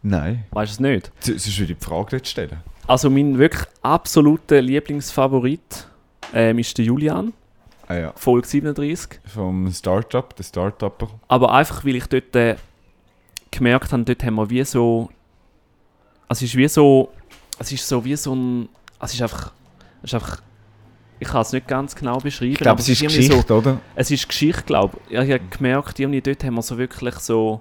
[0.03, 0.44] Nein.
[0.53, 1.12] Weißt du es nicht?
[1.20, 2.57] S- Sonst würde ich die Frage nicht stellen.
[2.87, 5.87] Also mein wirklich absoluter Lieblingsfavorit
[6.33, 7.35] ähm, ist der Julian,
[7.87, 8.12] Ah ja.
[8.16, 9.20] Folge 37.
[9.26, 11.09] Vom Startup, der Startupper.
[11.29, 12.57] Aber einfach, weil ich dort äh,
[13.50, 15.11] gemerkt habe, dort haben wir wie so.
[16.29, 17.11] Also es ist wie so.
[17.59, 18.68] Es ist so wie so ein.
[19.00, 19.53] Es ist einfach.
[20.03, 20.40] Es ist einfach
[21.21, 22.53] ich kann es nicht ganz genau beschreiben.
[22.53, 23.73] Ich glaube, es ist Geschichte, oder?
[23.75, 25.13] So, es ist Geschichte, glaube ich.
[25.19, 27.61] Ich habe gemerkt, irgendwie dort haben wir so wirklich so.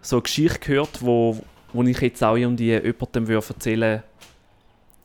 [0.00, 1.38] So eine Geschichte gehört, wo,
[1.72, 4.02] wo ich jetzt auch irgendwie jemandem würde erzählen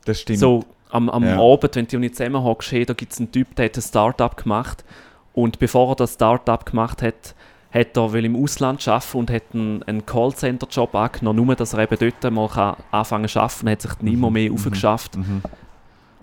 [0.04, 0.38] Das stimmt.
[0.38, 1.38] so am, am Ja.
[1.40, 4.36] Abend, wenn du nicht zusammenhockst, hey, da gibt es einen Typ, der hat ein Startup
[4.36, 4.84] gemacht.
[5.32, 7.34] Und bevor er das Startup gemacht hat,
[7.72, 11.80] hat er will im Ausland arbeiten und hat einen, einen Callcenter-Job angenommen, nur dass er
[11.90, 13.70] eben dort mal kann anfangen zu arbeiten.
[13.70, 14.56] Hat sich nimmer mehr Mhm.
[14.56, 15.16] aufgeschafft.
[15.16, 15.42] Mhm.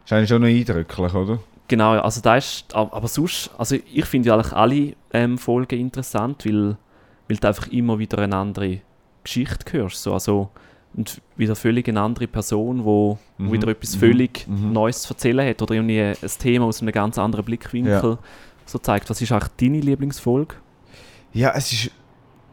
[0.07, 1.39] Ist eigentlich schon noch eindrücklich, oder?
[1.67, 6.45] Genau, also da ist, aber sonst, also ich finde ja eigentlich alle ähm, Folgen interessant,
[6.45, 6.77] weil,
[7.27, 8.79] weil du einfach immer wieder eine andere
[9.25, 10.01] Geschichte hörst.
[10.01, 10.49] So, also,
[10.95, 14.71] und wieder völlig eine andere Person, wo, Mhm, wieder etwas mhm, völlig mhm.
[14.71, 18.17] Neues zu erzählen hat oder irgendwie ein Thema aus einem ganz anderen Blickwinkel Ja.
[18.65, 19.09] so zeigt.
[19.09, 20.55] Was ist eigentlich deine Lieblingsfolge?
[21.33, 21.91] Ja, es ist.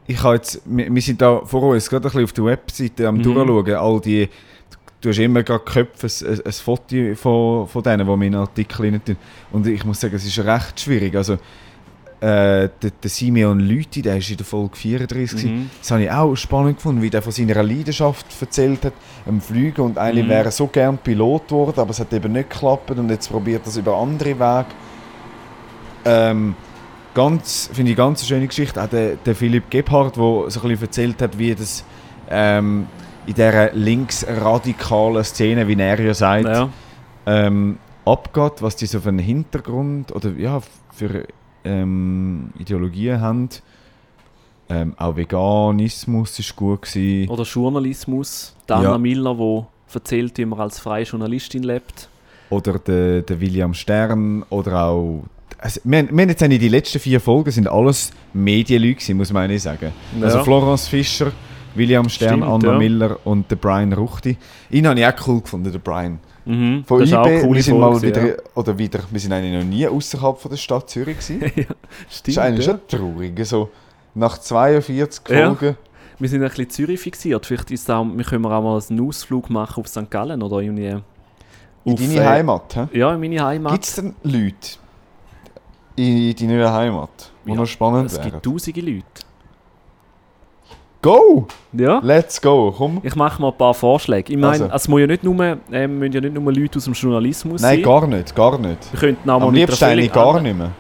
[0.09, 0.61] Ich habe jetzt.
[0.67, 3.23] Wir, wir sind da vor uns gerade ein bisschen auf der Webseite am Mhm.
[3.23, 3.75] durchschauen.
[3.77, 4.29] All die.
[5.05, 8.33] Du hast immer gerade Köpfe, ein, ein, ein Foto von, von denen, die wir in
[8.33, 9.17] den Artikel rein tun.
[9.53, 11.15] Und ich muss sagen, es ist recht schwierig.
[11.15, 15.29] Also, äh, der, der Simeon Lüthi, der ist in der Folge 34.
[15.37, 15.57] gewesen.
[15.57, 15.71] Mhm.
[15.79, 18.95] Das habe ich auch spannend gefunden, wie der von seiner Leidenschaft erzählt hat,
[19.27, 19.83] am Fliegen.
[19.83, 20.31] Und eigentlich Mhm.
[20.31, 23.61] wäre er so gern Pilot geworden, aber es hat eben nicht geklappt und jetzt probiert
[23.67, 24.67] er es über andere Wege.
[26.07, 26.55] Ähm,
[27.13, 28.83] ganz, finde ich ganz eine schöne Geschichte.
[28.83, 31.85] Auch der, der Philipp Gebhardt, der so ein bisschen erzählt hat, wie das
[32.31, 32.87] ähm,
[33.27, 36.69] in dieser linksradikalen Szene, wie er ja sagt, Ja.
[37.27, 40.61] ähm, abgeht, was die so für einen Hintergrund oder ja,
[40.93, 41.27] für
[41.65, 43.49] ähm, Ideologien haben.
[44.69, 46.83] Ähm, auch Veganismus war gut.
[46.83, 47.29] Gewesen.
[47.31, 48.55] Oder Journalismus.
[48.69, 48.99] Die Anna Ja.
[48.99, 52.09] Miller, die erzählt, wie man als freie Journalistin lebt.
[52.51, 54.45] Oder der, der William Stern.
[54.51, 55.25] Oder auch...
[55.59, 59.45] Also, wir, wir haben jetzt eigentlich die letzten vier Folgen sind alles Medienleute muss man
[59.45, 59.93] eigentlich sagen.
[60.21, 61.33] Also Florence Fischer,
[61.75, 62.79] William Stern, Stimmt, Anna ja.
[62.79, 64.37] Miller und der Brian Ruchti.
[64.71, 66.19] Ihn habe ich auch cool gefunden, der Brian.
[66.47, 68.35] Mhm, Von das ist auch IB, coole wir sind mal wieder, ja.
[68.55, 71.41] oder wieder, wir sind eigentlich noch nie außerhalb von der Stadt Zürich gewesen.
[71.57, 71.65] ja,
[72.09, 72.29] Das stimmt.
[72.29, 72.73] ist eigentlich ja.
[72.73, 73.47] schon traurig.
[73.47, 73.71] So,
[74.15, 75.47] nach 42 Ja.
[75.55, 75.77] Folgen.
[76.19, 77.45] Wir sind ein bisschen Zürich fixiert.
[77.47, 80.09] Vielleicht ist es auch, wir können auch mal einen Ausflug machen auf St.
[80.11, 80.87] Gallen oder irgendwie.
[81.87, 82.77] In auf, deine äh, Heimat.
[82.77, 82.99] hä?
[82.99, 83.73] Ja, in meine Heimat.
[83.73, 84.79] Gibt es denn Leute
[85.97, 88.31] in deiner Heimat, die noch spannend es wären?
[88.33, 89.05] gibt tausende Leute.
[91.05, 91.47] Go!
[91.75, 92.01] Ja.
[92.03, 92.73] Let's go!
[92.75, 93.01] Komm!
[93.03, 94.33] Ich mache mal ein paar Vorschläge.
[94.33, 94.75] Ich meine, Also.
[94.75, 97.75] es muss ja nicht nur, ähm, müssen ja nicht nur Leute aus dem Journalismus Nein,
[97.77, 97.83] sein.
[97.83, 98.91] gar nicht, gar nicht.
[98.93, 100.71] Wir könnten auch mal Am liebsten eigentlich gar nicht mehr.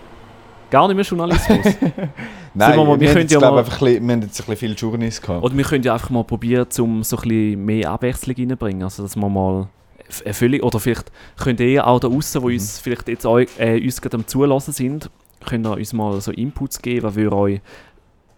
[0.70, 1.58] Gar nicht mehr Journalismus.
[2.54, 4.46] Nein, wir mal- wir wir, jetzt, ja mal- einfach ein bisschen, wir haben jetzt ein
[4.46, 5.44] bisschen viele Journeys gehabt.
[5.44, 8.82] Oder wir können ja einfach mal probieren, um so ein bisschen mehr Abwechslung reinzubringen.
[8.82, 9.68] Also, dass wir mal
[10.08, 12.22] völlig, oder vielleicht könnt ihr auch da Mhm.
[12.40, 15.10] wo uns vielleicht jetzt äh, uns gerade am Zulassen sind,
[15.46, 17.60] könnt ihr uns mal so Inputs geben, was würde euch,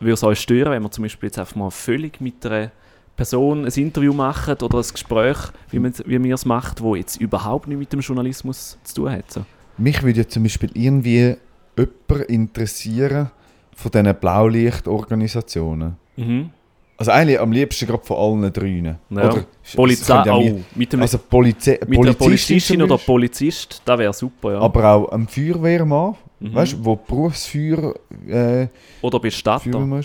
[0.00, 2.70] würde es euch stören, wenn wir zum Beispiel jetzt einfach mal völlig mit einer
[3.16, 5.38] Person ein Interview machen oder ein Gespräch,
[5.70, 9.10] wie, man, wie wir es macht, wo jetzt überhaupt nicht mit dem Journalismus zu tun
[9.10, 9.30] hat.
[9.32, 9.44] So.
[9.78, 11.36] Mich würde ja zum Beispiel irgendwie
[11.76, 13.30] jemand interessieren
[13.74, 15.96] von diesen Blaulichtorganisationen.
[16.16, 16.50] Mhm.
[16.98, 18.96] Also eigentlich am liebsten gerade von allen dreien.
[19.10, 19.30] Ja.
[19.30, 23.98] Oder, Polizei, ja oh, mi- mit, dem, Also Polize mit Polizistin Polizistin oder Polizist, das
[23.98, 24.60] wäre super, ja.
[24.60, 26.54] aber auch ein Feuerwehrmann, Mhm.
[26.54, 27.94] weißt du, wo Berufsfeuer
[28.28, 28.68] äh,
[29.02, 30.00] oder Bestatter.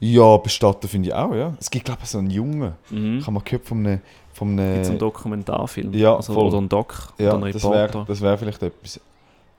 [0.00, 1.54] Ja, Bestatter finde ich auch, ja.
[1.60, 3.18] Es gibt glaube ich so einen Jungen, Mhm.
[3.18, 4.00] ich habe mal gehört von einem...
[4.32, 5.92] Von einem Gibt es einen Dokumentarfilm?
[5.94, 6.46] Ja, also, voll.
[6.46, 7.12] Oder einen Doc?
[7.18, 9.00] ja, oder einen das wäre wär vielleicht etwas.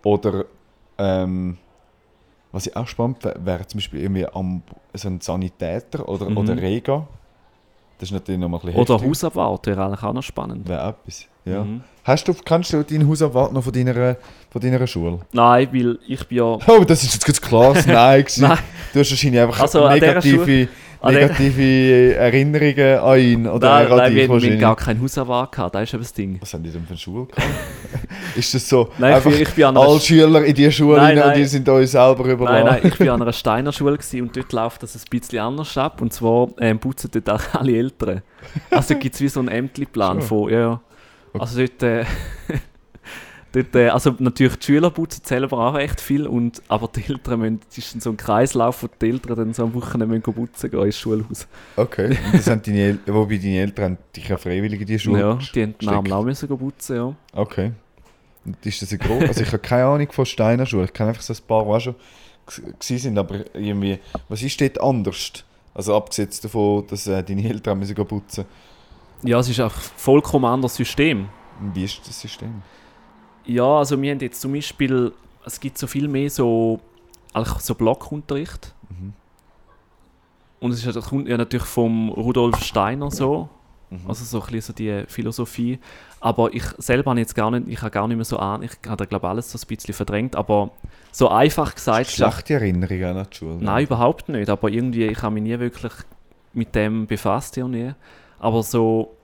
[0.06, 0.46] Oder,
[0.98, 1.58] ähm,
[2.54, 4.62] was ich auch spannend wäre, wäre zum Beispiel irgendwie am,
[4.94, 6.38] so ein Sanitäter oder, Mhm.
[6.38, 7.06] oder Rega.
[8.00, 9.10] Das ist natürlich noch mal ein bisschen Oder heftig.
[9.10, 10.70] Hausabwart wäre eigentlich auch noch spannend.
[10.70, 11.64] Wäre etwas, ja.
[11.66, 11.84] Mhm.
[12.10, 14.18] Hast du, kennst du deinen Hausabwart noch von deiner,
[14.50, 15.20] von deiner Schule?
[15.32, 16.58] Nein, weil ich bin ja...
[16.68, 18.48] Oh, das ist jetzt ganz klares Nein gewesen.
[18.48, 18.58] Nein,
[18.92, 20.68] Du hast wahrscheinlich einfach Also, an negative,
[21.02, 25.04] an negative Erinnerungen an ihn oder nein, an nein dich wir, wir haben gar keinen
[25.04, 26.38] Hausabwart gehabt, das ist eben das Ding.
[26.42, 27.48] Was haben die denn für eine Schule gehabt?
[28.36, 30.72] ist das so, Nein, ich einfach bin, ich bin an einer, alle Schüler in die
[30.72, 31.38] Schule Nein, rein und nein.
[31.38, 32.66] die sind euch selber überlassen?
[32.66, 35.78] nein, nein, ich bin an einer Steiner Schule und dort läuft das ein bisschen anders
[35.78, 36.02] ab.
[36.02, 38.24] Und zwar ähm, putzen dort auch alle Eltern.
[38.72, 40.50] Also gibt es wie so einen Ämterplan von...
[40.50, 40.82] Ja, ja.
[41.38, 41.84] Also dort...
[41.84, 42.06] Äh,
[43.52, 47.40] dort äh, also natürlich die Schüler putzen selber auch recht viel, und, aber die Eltern
[47.40, 47.60] müssen...
[47.70, 50.86] Es ist so ein Kreislauf, wo die Eltern dann so am Wochenende müssen putzen gehen
[50.86, 51.48] ins Schulhaus.
[51.76, 55.00] Okay, und das haben deine El wobei deine Eltern haben dich ja freiwillig in die
[55.00, 57.16] Schule Ja, die haben den Namen auch müssen putzen, ja.
[57.34, 57.72] Okay.
[58.46, 59.24] Und ist das ein groß?
[59.24, 60.86] Also ich habe keine Ahnung von Steiner Schule.
[60.86, 61.96] Ich kenne einfach so ein paar, die auch schon
[62.80, 65.44] sind, aber irgendwie, was ist dort anders?
[65.74, 68.46] Also abgesehen davon, dass äh, deine Eltern müssen putzen.
[69.24, 71.28] Ja, es ist auch ein vollkommen anderes System.
[71.74, 72.62] Wie ist das System?
[73.46, 75.12] Ja, also wir haben jetzt zum Beispiel,
[75.46, 76.80] es gibt so viel mehr so,
[77.60, 78.74] so Blockunterricht.
[78.90, 79.14] Mhm.
[80.60, 83.50] Und es ist, das kommt ja natürlich vom Rudolf Steiner so,
[83.92, 84.02] Mhm.
[84.08, 85.80] also so ein bisschen so die Philosophie.
[86.20, 88.72] Aber ich selber habe jetzt gar nicht, ich habe gar nicht mehr so an, ich
[88.88, 90.70] habe glaube alles so ein bisschen verdrängt, aber
[91.12, 93.58] so einfach gesagt, Schlechte Erinnerungen an die Schule.
[93.60, 94.50] Nein, überhaupt nicht.
[94.50, 95.94] Aber irgendwie, ich habe mich nie wirklich
[96.54, 97.94] mit dem befasst, ja nie.
[98.40, 99.16] Aber so,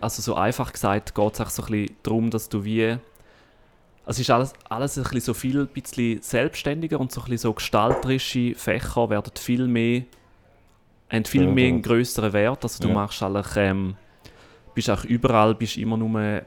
[0.00, 2.96] also so einfach gesagt, geht es auch so ein bisschen darum, dass du wie.
[4.06, 7.52] Es ist alles, alles ein bisschen so viel bisschen selbstständiger und so ein bisschen so
[7.52, 10.02] gestalterische Fächer werden viel mehr,
[11.10, 11.74] haben viel mehr ja.
[11.74, 12.64] einen größeren Wert.
[12.64, 12.94] Also du Ja.
[12.94, 13.96] machst eigentlich, ähm,
[14.74, 16.42] bist auch überall, bist immer nur,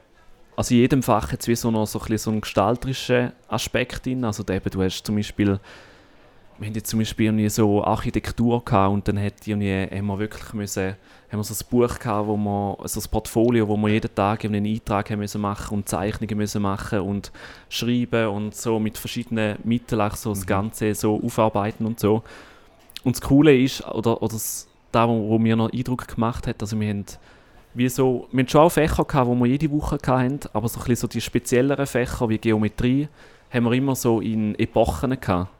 [0.56, 4.04] also in jedem Fach jetzt wie so noch so ein bisschen so einen gestalterischen Aspekt
[4.04, 4.24] drin.
[4.24, 5.58] Also da eben, du hast zum Beispiel
[6.58, 10.18] wir haben jetzt zum Beispiel irgendwie so Architektur gehabt und dann hat irgendwie, haben wir
[10.18, 10.94] wirklich müssen,
[11.30, 14.44] haben wir so ein Buch gehabt, wo wir, so ein Portfolio, wo wir jeden Tag
[14.44, 17.32] einen Eintrag haben müssen machen und Zeichnungen müssen machen und
[17.68, 22.22] schreiben und so mit verschiedenen Mitteln auch so das Ganze so aufarbeiten und so.
[23.02, 26.62] Und das Coole ist, oder, oder das, da, wo, wo mir noch Eindruck gemacht hat,
[26.62, 27.04] also wir haben
[27.76, 30.78] wie so, wir haben schon auch Fächer gehabt, die wir jede Woche hatten, aber so
[30.78, 33.08] ein bisschen so die spezielleren Fächer wie Geometrie
[33.50, 35.50] haben wir immer so in Epochen gehabt.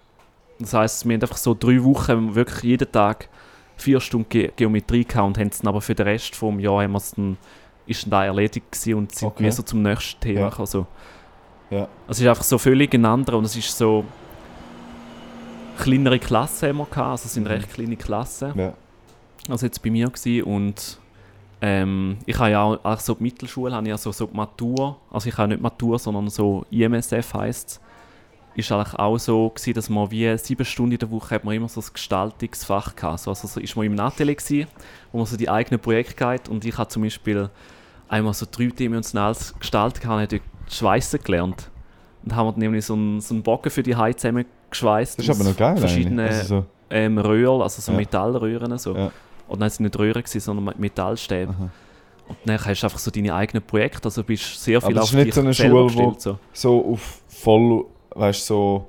[0.58, 3.28] Das heisst, wir haben einfach so drei Wochen wirklich jeden Tag
[3.76, 6.82] vier Stunden Ge Geometrie gehabt und haben es dann aber für den Rest vom Jahr
[6.82, 7.36] haben wir es dann,
[7.86, 9.50] ist dann da erledigt gewesen und sind Okay.
[9.50, 10.48] so zum nächsten Thema Ja.
[10.50, 10.86] gekommen, so.
[11.70, 11.88] Ja.
[12.08, 14.04] Es ist einfach so völlig ein anderer und es ist so
[15.78, 17.48] kleinere Klassen haben wir gehabt, also es sind Mhm.
[17.50, 18.74] recht kleine Klassen, Ja.
[19.48, 20.98] also jetzt bei mir gewesen und
[21.60, 24.36] ähm, ich habe ja auch, auch so die Mittelschule, habe ich ja so, so die
[24.36, 27.80] Matur, also ich habe nicht Matur, sondern so IMSF heisst
[28.56, 31.54] ist eigentlich auch so gewesen, dass man wie sieben Stunden in der Woche hat man
[31.54, 33.20] immer so ein Gestaltungsfach gehabt.
[33.20, 34.68] So, also so ist man im Atelier gewesen,
[35.12, 37.50] wo man so die eigenen Projekte hat und ich habe zum Beispiel
[38.08, 41.70] einmal so dreidimensionales Gestalten gehabt, und habe dort Schweissen gelernt.
[42.24, 45.18] Und haben wir nämlich so einen, so einen Bogen für die Haie zusammengeschweißt.
[45.18, 46.26] Das ist aber noch geil Verschiedene.
[46.26, 47.98] Also ähm, Röhren, also so Ja.
[47.98, 48.78] Metallröhren.
[48.78, 48.96] So.
[48.96, 49.10] Ja.
[49.48, 51.52] Und dann sind es nicht Röhren, gewesen, sondern Metallstäbe.
[51.52, 51.70] Aha.
[52.26, 55.04] Und dann hast du einfach so deine eigenen Projekte, also bist sehr Aber viel das
[55.04, 56.20] auf ist nicht dich so eine Schule, gestellt.
[56.20, 56.38] So.
[56.54, 58.86] so auf voll, weißt du, so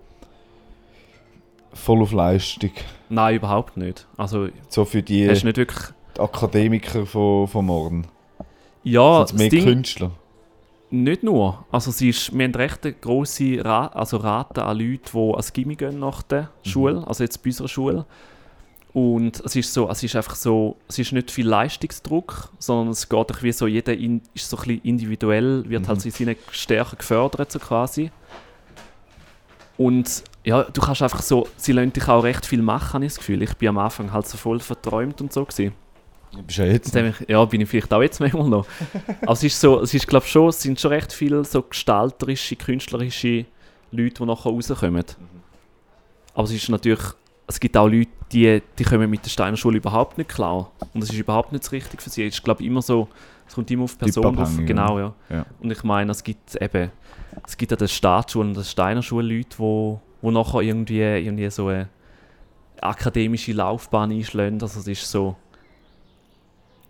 [1.73, 2.71] voll auf Leistung.
[3.09, 4.07] Nein, überhaupt nicht.
[4.17, 5.87] Also So für die, hast du nicht wirklich...
[6.15, 8.07] die Akademiker von, von morgen.
[8.83, 10.11] Ja, Sind mehr Ding, Künstler.
[10.89, 11.65] nicht nur.
[11.71, 15.51] Also es ist, wir haben recht eine grosse Ra also Rate an Leuten, die ans
[15.53, 16.69] Gimmi gehen nach der Mhm.
[16.69, 18.05] Schule, also jetzt bei unserer Schule.
[18.93, 23.09] Und es ist so, es ist einfach so, es ist nicht viel Leistungsdruck, sondern es
[23.09, 26.01] geht wie so, jeder in, ist so ein bisschen individuell, wird halt Mhm.
[26.01, 28.11] so in seinen Stärken gefördert so quasi.
[29.77, 33.11] Und ja, du kannst einfach so, sie lassen dich auch recht viel machen, habe ich
[33.11, 33.41] das Gefühl.
[33.41, 35.73] Ich bin am Anfang halt so voll verträumt und so gewesen.
[36.31, 36.95] Du bist ja jetzt.
[36.95, 38.67] Ich, ja, bin ich vielleicht auch jetzt manchmal noch.
[39.21, 42.55] Aber es ist so, es ist glaube schon, es sind schon recht viele so gestalterische,
[42.55, 43.45] künstlerische
[43.91, 45.05] Leute, die nachher rauskommen.
[46.33, 47.01] Aber es ist natürlich,
[47.47, 50.71] es gibt auch Leute, die, die kommen mit der Steiner Schule überhaupt nicht klar.
[50.93, 52.25] Und es ist überhaupt nicht das Richtige für sie.
[52.25, 53.07] Es ist glaube immer so,
[53.47, 54.51] es kommt immer auf die Person drauf.
[54.65, 55.13] Genau, ja.
[55.29, 55.45] Ja.
[55.59, 56.91] Und ich meine, es gibt eben,
[57.45, 61.49] es gibt an der Staatsschule und der Steiner Schule Leute, wo, wo nachher irgendwie, irgendwie
[61.51, 61.87] so eine
[62.81, 64.59] akademische Laufbahn einschlagen.
[64.61, 65.35] Also es ist so,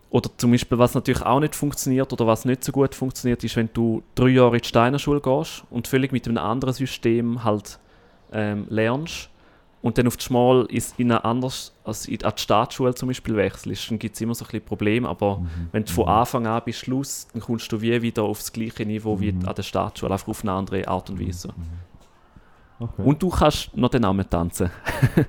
[0.08, 3.56] oder zum Beispiel, was natürlich auch nicht funktioniert oder was nicht so gut funktioniert, ist,
[3.56, 7.44] wenn du drei Jahre in die Steiner Schule gehst und völlig mit einem anderen System
[7.44, 7.78] halt
[8.32, 9.28] ähm, lernst
[9.82, 13.36] und dann auf einmal ist in ein anderes, also in, an die Staatsschule zum Beispiel
[13.36, 16.62] wechselst, dann gibt es immer so ein bisschen Probleme, aber wenn du von Anfang an
[16.64, 20.28] bis Schluss, dann kommst du wie wieder aufs gleiche Niveau wie an der Staatsschule, einfach
[20.28, 21.50] auf eine andere Art und Weise.
[22.78, 23.02] Okay.
[23.02, 24.70] Und du kannst noch den Namen tanzen.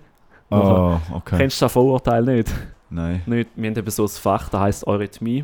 [0.49, 1.39] Ah, okay.
[1.39, 2.53] Kennst du das Vorurteil nicht?
[2.89, 3.21] Nein.
[3.25, 3.49] nicht.
[3.55, 5.43] Wir haben eben so ein Fach, das heisst Eurythmie.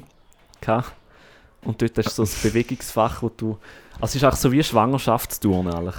[1.66, 3.58] Und dort hast du so ein Bewegungsfach, wo du.
[3.96, 5.96] Also es ist auch so wie Schwangerschaftsturnen eigentlich.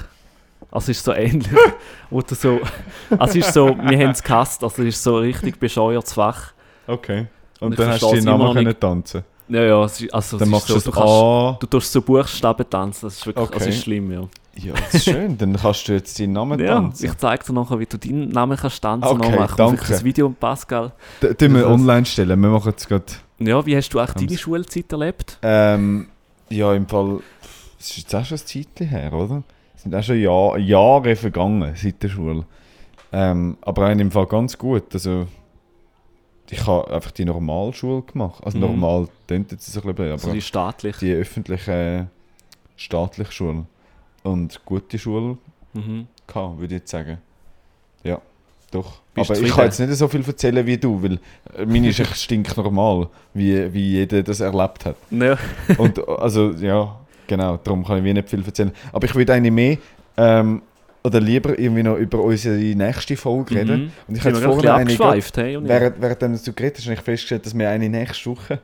[0.71, 1.49] Also es ist so ähnlich.
[2.11, 2.61] du so.
[3.19, 6.13] Also es ist so, wir haben es gehasst, also es ist so ein richtig bescheuertes
[6.15, 6.53] Fach.
[6.87, 7.27] Okay.
[7.61, 9.25] Und Und dann hast du immer Namen können tanzen.
[9.49, 12.65] Ja, ja, es also Dann es machst so, das du, kannst, du tust so Buchstaben
[12.69, 13.69] tanzen, das ist wirklich das Okay.
[13.71, 14.23] ist schlimm, ja.
[14.57, 15.37] Ja, das ist schön.
[15.37, 17.05] Dann kannst du jetzt deinen Namen Ja, tanzen.
[17.07, 19.55] ich zeige dir nachher, wie du deinen Namen kannst tanzen Okay, noch machen.
[19.57, 19.77] danke.
[19.79, 20.93] Vielleicht das Video mit Pascal.
[21.23, 22.41] D- Tun wir Das- online stellen.
[22.41, 23.05] Wir machen jetzt gerade.
[23.39, 25.39] Ja, wie hast du eigentlich deine Schulzeit erlebt?
[25.43, 26.09] Ähm,
[26.49, 27.19] ja, im Fall.
[27.79, 29.43] Es ist jetzt auch schon ein Zeitchen her, oder?
[29.85, 32.45] Sind auch schon Jahr, Jahre vergangen seit der Schule.
[33.13, 34.93] Ähm, aber auch im Fall ganz gut.
[34.93, 35.27] Also,
[36.51, 38.43] ich habe einfach die Normalschule gemacht.
[38.45, 38.65] Also, Mhm.
[38.65, 40.99] normal klingt jetzt so ein bisschen, Also aber die staatliche.
[41.07, 42.07] die öffentliche
[42.77, 43.67] staatliche Schule.
[44.25, 45.39] Und gute Schule
[45.75, 46.07] Mhm.
[46.27, 47.19] gehabt, würde ich jetzt sagen.
[48.03, 48.21] Ja,
[48.71, 49.01] doch.
[49.15, 51.19] Bist Aber ich kann jetzt nicht so viel erzählen wie du, weil
[51.67, 54.97] meine ist echt stinknormal, wie, wie jeder das erlebt hat.
[55.11, 55.39] Ja.
[55.79, 58.73] Und also, ja, genau, darum kann ich wie nicht viel erzählen.
[58.93, 59.79] Aber ich würde eigentlich mehr
[60.17, 60.63] ähm,
[61.03, 63.81] oder lieber irgendwie noch über unsere nächste Folge reden.
[63.83, 63.93] Mhm.
[64.09, 65.59] Und ich habe wir vorhin eine, abgeschweift, hey?
[65.61, 68.61] Während, während du geredet hast, habe ich festgestellt, dass wir eine nächste Woche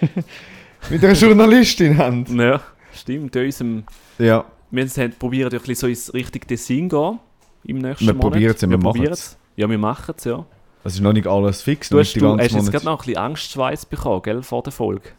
[0.90, 2.24] mit einer Journalistin haben.
[2.40, 2.60] ja,
[2.92, 3.34] stimmt.
[3.34, 3.84] In unserem,
[4.18, 7.18] Ja, wir haben probiert, ein bisschen so ins richtige Design gehen
[7.64, 8.32] im nächsten Wir Monat.
[8.32, 8.92] probieren's ja, wir machen's.
[8.96, 9.38] probieren's.
[9.56, 10.46] Ja, wir machen es, ja.
[10.84, 11.88] es ist noch nicht alles fix.
[11.88, 15.10] Du hast, du hast jetzt gerade noch ein bisschen Angstschweiß bekommen, gell, vor der Folge.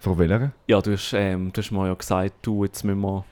[0.00, 0.52] Von welcher?
[0.66, 3.24] Ja, du hast, ähm, du hast mir ja gesagt, du, jetzt müssen wir,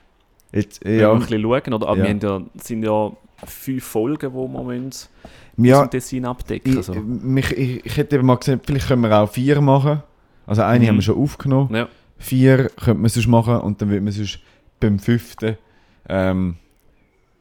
[0.51, 1.73] Jetzt, müssen wir ja, ein bisschen schauen.
[1.73, 1.87] Oder?
[1.87, 2.03] Aber Ja.
[2.03, 3.11] wir haben ja, es sind ja
[3.45, 5.09] fünf Folgen, die wir müssen
[5.57, 6.93] ja Design abdecken ich, also.
[6.95, 10.03] mich, ich, ich hätte mal gesehen, vielleicht können wir auch vier machen.
[10.45, 10.87] Also eine Mhm.
[10.89, 11.75] haben wir schon aufgenommen.
[11.75, 11.87] Ja.
[12.17, 14.39] Vier könnte man sonst machen und dann würde man sonst
[14.79, 15.57] beim fünften
[16.07, 16.55] ähm,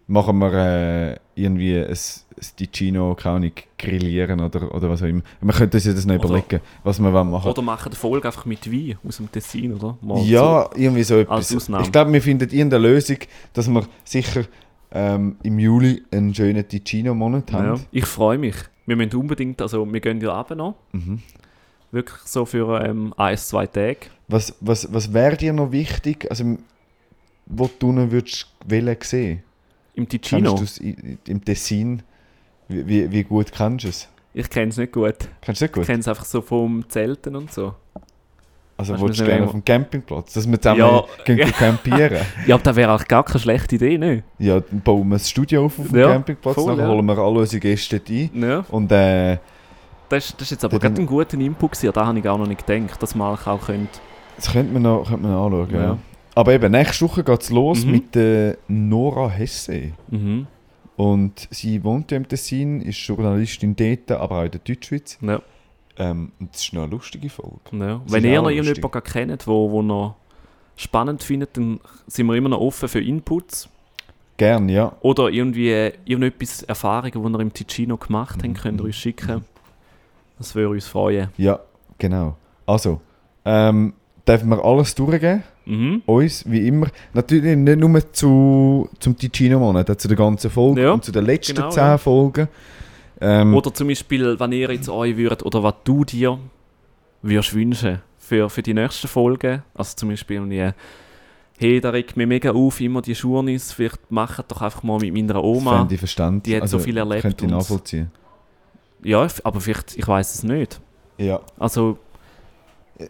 [0.07, 1.97] machen wir äh, irgendwie ein,
[2.38, 5.22] ein Ticino, keine Ahnung, grillieren oder, oder was auch immer.
[5.53, 8.27] Könnten uns ja das noch Oder- überlegen, was wir wollen machen Oder machen die Folge
[8.29, 9.96] einfach mit Wein aus dem Tessin, oder?
[10.01, 11.51] Mal Ja, irgendwie so etwas.
[11.51, 13.18] Ich glaube, wir finden irgendeine Lösung,
[13.53, 14.44] dass wir sicher
[14.90, 17.57] ähm, im Juli einen schönen Ticino-Monat so.
[17.57, 17.66] haben.
[17.77, 17.81] Ja.
[17.92, 18.57] Ich freue mich.
[18.87, 20.74] Wir müssen unbedingt, also wir gehen ja runter noch.
[20.92, 21.20] Mhm.
[21.90, 23.98] Wirklich so für ähm, ein, zwei Tage.
[24.29, 26.57] Was, was, was wäre dir noch wichtig, also
[27.46, 28.46] wo du noch würdest
[29.03, 29.42] sehen?
[29.94, 30.62] Im Ticino.
[31.27, 32.03] im Tessin?
[32.68, 34.09] Wie, wie, wie gut kennst du es?
[34.35, 35.14] Ich kenne es nicht gut.
[35.40, 35.87] Kennst du Ich gut?
[35.87, 37.74] kenne es einfach so vom Zelten und so.
[38.76, 41.04] Also Weißt du, willst du wir gerne auf dem Campingplatz, dass wir zusammen Ja.
[41.24, 42.18] gehen campieren?
[42.46, 44.22] Ja, aber das wäre auch gar keine schlechte Idee, ne?
[44.38, 46.92] ja, dann bauen wir ein Studio auf auf dem Ja, Campingplatz, voll, dann ja.
[46.94, 48.31] holen wir alle unsere Gäste rein.
[48.35, 48.64] Ja.
[48.70, 49.38] Und äh,
[50.09, 51.92] Das, ist- das ist jetzt aber gerade ein guter Input gewesen.
[51.92, 53.98] Da habe ich auch noch nicht gedacht, dass man auch könnte.
[54.37, 55.68] das könnte man noch, könnte man anschauen.
[55.74, 55.83] Ja.
[55.83, 55.98] Ja.
[56.37, 57.90] aber eben, nächste Woche geht es los Mhm.
[57.90, 59.90] mit der Nora Hesse.
[60.09, 60.46] Mhm.
[60.99, 65.17] Und sie wohnt im Tessin, ist Journalistin dort, aber auch in der Deutschschweiz.
[65.21, 65.41] Ja.
[65.97, 67.55] Ähm, und das ist noch eine lustige Folge.
[67.73, 68.01] Ja.
[68.09, 70.17] Wenn ihr noch irgendjemanden kennt, wo, wo noch
[70.75, 73.69] spannend findet, dann sind wir immer noch offen für Inputs.
[74.39, 74.93] Gern, ja.
[75.01, 75.71] Oder irgendwie
[76.05, 78.49] irgendetwas Erfahrungen, die ihr im Ticino gemacht Mhm.
[78.51, 79.45] habt, könnt ihr uns schicken.
[80.37, 81.29] Das würde uns freuen.
[81.37, 81.61] Ja,
[81.99, 82.37] genau.
[82.67, 83.01] Also,
[83.45, 83.93] ähm,
[84.27, 85.45] dürfen wir alles durchgeben?
[85.68, 86.02] Mhm.
[86.07, 86.88] Uns, wie immer.
[87.12, 91.57] Natürlich nicht nur zu, zum Ticino-Monat, zu der ganzen Folge Ja, und zu den letzten
[91.57, 91.98] genau, zehn ja.
[91.98, 92.48] Folgen.
[93.20, 96.38] Ähm, Oder zum Beispiel, wenn ihr jetzt euch würdet, oder was du dir
[97.20, 99.62] würdest wünschen für, für die nächsten Folgen.
[99.74, 100.74] Also zum Beispiel, wenn ihr,
[101.59, 105.12] hey, da regt mich mega auf, immer die Schurnis, vielleicht macht doch einfach mal mit
[105.12, 105.78] meiner Oma.
[105.78, 106.54] Fände ich verständlich.
[106.57, 108.11] die hat so viel erlebt Könnte ich nachvollziehen.
[109.02, 110.81] Ja, aber vielleicht, ich weiß es nicht.
[111.18, 111.40] Ja.
[111.59, 111.98] Also,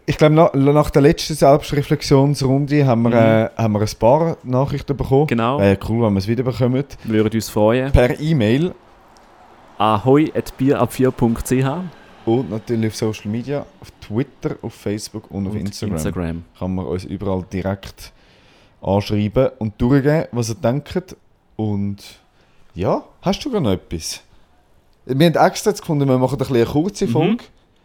[0.04, 3.16] Ich glaube, nach, nach der letzten Selbstreflexionsrunde haben wir, Mhm.
[3.16, 5.26] äh, haben wir ein paar Nachrichten bekommen.
[5.28, 6.84] genau, Wäre cool, wenn wir es wieder bekommen.
[7.04, 7.90] würde uns freuen.
[7.92, 8.74] Per E-Mail
[9.78, 11.80] ahoi.bierab4.ch
[12.26, 15.96] und natürlich auf Social Media, auf Twitter, auf Facebook und auf und Instagram.
[15.96, 16.44] Instagram.
[16.58, 18.12] Kann man uns überall direkt
[18.82, 21.16] anschreiben und durchgeben, was ihr denkt.
[21.56, 21.96] Und
[22.74, 24.20] ja, hast du gerade noch etwas?
[25.06, 27.10] Wir haben extra jetzt gefunden, wir machen ein eine kurze Mhm.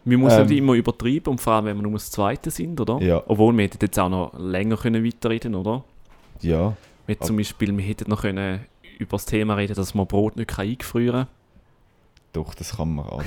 [0.04, 2.78] Wir müssen Ähm, nicht immer übertreiben und vor allem, wenn wir nur das Zweite sind,
[2.80, 3.00] oder?
[3.00, 3.22] Ja.
[3.26, 5.82] Obwohl, wir hätten jetzt auch noch länger können weiterreden oder?
[6.40, 6.74] Ja,
[7.06, 8.60] Wir zum Beispiel, wir hätten noch können
[8.98, 11.28] über das Thema reden, dass man Brot nicht eingefrieren kann.
[12.32, 13.24] doch, das kann man, Adam.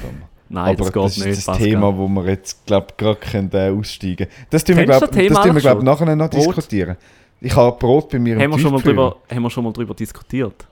[0.50, 1.28] Nein, Aber das geht das nicht.
[1.28, 1.68] ist das Pascal.
[1.68, 4.30] Thema, wo wir jetzt glaub, gerade können, äh, aussteigen können.
[4.50, 6.48] Das tun wir, Kennst du glaub, nachher noch Brot?
[6.58, 6.96] diskutieren.
[7.42, 8.94] Ich habe Brot bei mir im haben wir, schon mal Tiefkühl.
[8.96, 10.68] drüber, haben wir schon mal drüber diskutiert.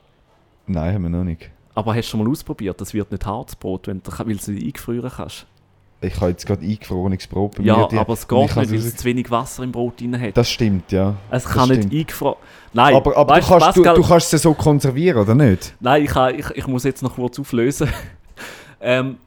[0.68, 1.50] Nein, haben wir noch nicht.
[1.74, 2.80] Aber hast du schon mal ausprobiert?
[2.80, 5.46] Das wird nicht hartes Brot, wenn du, weil du es nicht eingefrieren kannst.
[6.02, 7.88] Ich habe jetzt gerade eingefrorenes Brot bei Ja, mir.
[7.88, 10.36] die- aber es geht ich nicht, weil es zu wenig Wasser im Brot drin hat.
[10.38, 11.16] Das stimmt, ja.
[11.32, 11.94] es kann nicht stimmt.
[11.94, 12.36] eingefroren...
[12.74, 15.74] Nein, aber aber weißt du, kannst, du, Pascal- du kannst es so konservieren, oder nicht?
[15.80, 17.88] Nein, ich, ha- ich, ich muss jetzt noch kurz auflösen.
[18.82, 19.18] ähm,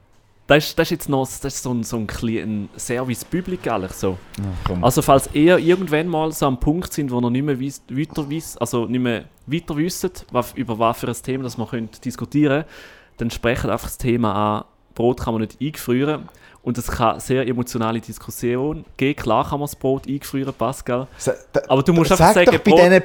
[0.47, 3.67] das, ist, das ist jetzt noch das ist so ein, so ein, ein Service Public
[3.69, 4.17] eigentlich so.
[4.65, 4.83] komm.
[4.83, 8.29] Also falls ihr irgendwann mal so am Punkt sind, wo ihr nicht mehr wisst, weiter,
[8.29, 12.03] wisst, also nicht mehr weiter wisst, was, über was für ein Thema das man könnt
[12.05, 12.65] diskutieren
[13.17, 14.63] dann sprecht einfach das Thema an,
[14.95, 16.29] Brot kann man nicht eingefrieren.
[16.61, 19.15] Und es kann sehr emotionale Diskussionen geben.
[19.15, 21.07] Klar kann man das Brot eingefrieren, Pascal.
[21.17, 21.33] Sa-
[21.69, 23.01] Aber du musst Sag einfach sagen, doch bei Brot- diesen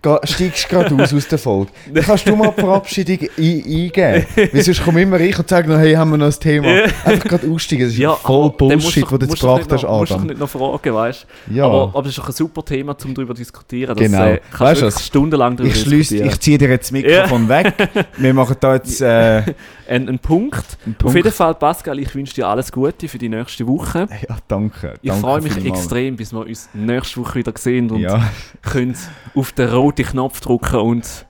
[0.00, 1.70] Punkten, steigst du gerade aus aus der Folge.
[1.94, 4.26] Dann kannst du mal die Verabschiedung ein eingeben.
[4.52, 6.68] Weil sonst komme immer ich und sage noch, hey, haben wir noch ein Thema.
[7.04, 7.84] Einfach gerade aussteigen.
[7.84, 10.26] Das ist Ja, voll Bullshit, doch- was du jetzt gebracht nicht hast, noch- musst Adam.
[10.26, 11.54] nicht noch fragen, weißt du?
[11.54, 13.94] Ja, Aber, aber das ist doch ein super Thema, um darüber zu diskutieren.
[13.96, 14.24] Das, Genau.
[14.24, 16.28] Äh, kannst Weißt du du stundenlang darüber ich, diskutieren.
[16.30, 17.72] ich ziehe dir jetzt das Mikrofon weg.
[18.16, 19.42] Wir machen da jetzt äh,
[19.88, 20.58] Ein, ein Punkt.
[20.58, 21.16] Auf Punkt.
[21.16, 24.06] jeden Fall, Pascal, ich wünsche dir alles Gute für die nächste Woche.
[24.28, 24.94] Ja, danke.
[25.02, 25.80] Ich danke freue mich vielmals.
[25.80, 28.28] extrem, bis wir uns nächste Woche wieder sehen und Ja,
[28.62, 28.96] können
[29.34, 31.26] auf den roten Knopf drücken und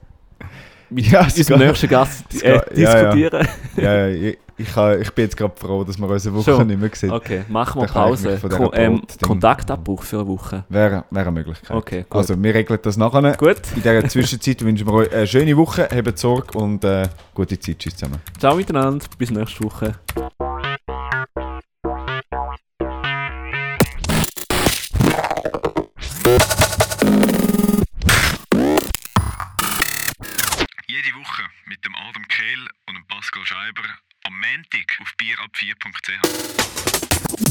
[0.90, 3.48] mit Ja, unserem nächsten Gast äh, ja, diskutieren.
[3.76, 4.38] ja, ja, ich,
[5.00, 6.66] ich, bin jetzt gerade froh, dass wir uns eine Woche Schon.
[6.66, 7.12] nicht mehr sehen.
[7.12, 8.38] Okay, machen wir Pause.
[8.48, 10.64] Ko ähm, Kontaktabbruch für eine Woche.
[10.68, 11.76] Wäre, wäre eine Möglichkeit.
[11.76, 12.18] Okay, gut.
[12.18, 13.36] Also, wir regeln das nachher.
[13.36, 17.58] Gut, In dieser Zwischenzeit wünschen wir euch eine schöne Woche, habt Sorge und äh, gute
[17.58, 17.78] Zeit.
[17.78, 18.18] Tschüss zusammen.
[18.38, 19.94] ciao miteinander, bis nächste Woche.
[33.18, 33.82] Pascal Scheiber
[34.22, 37.48] am Montag auf bierab4.ch.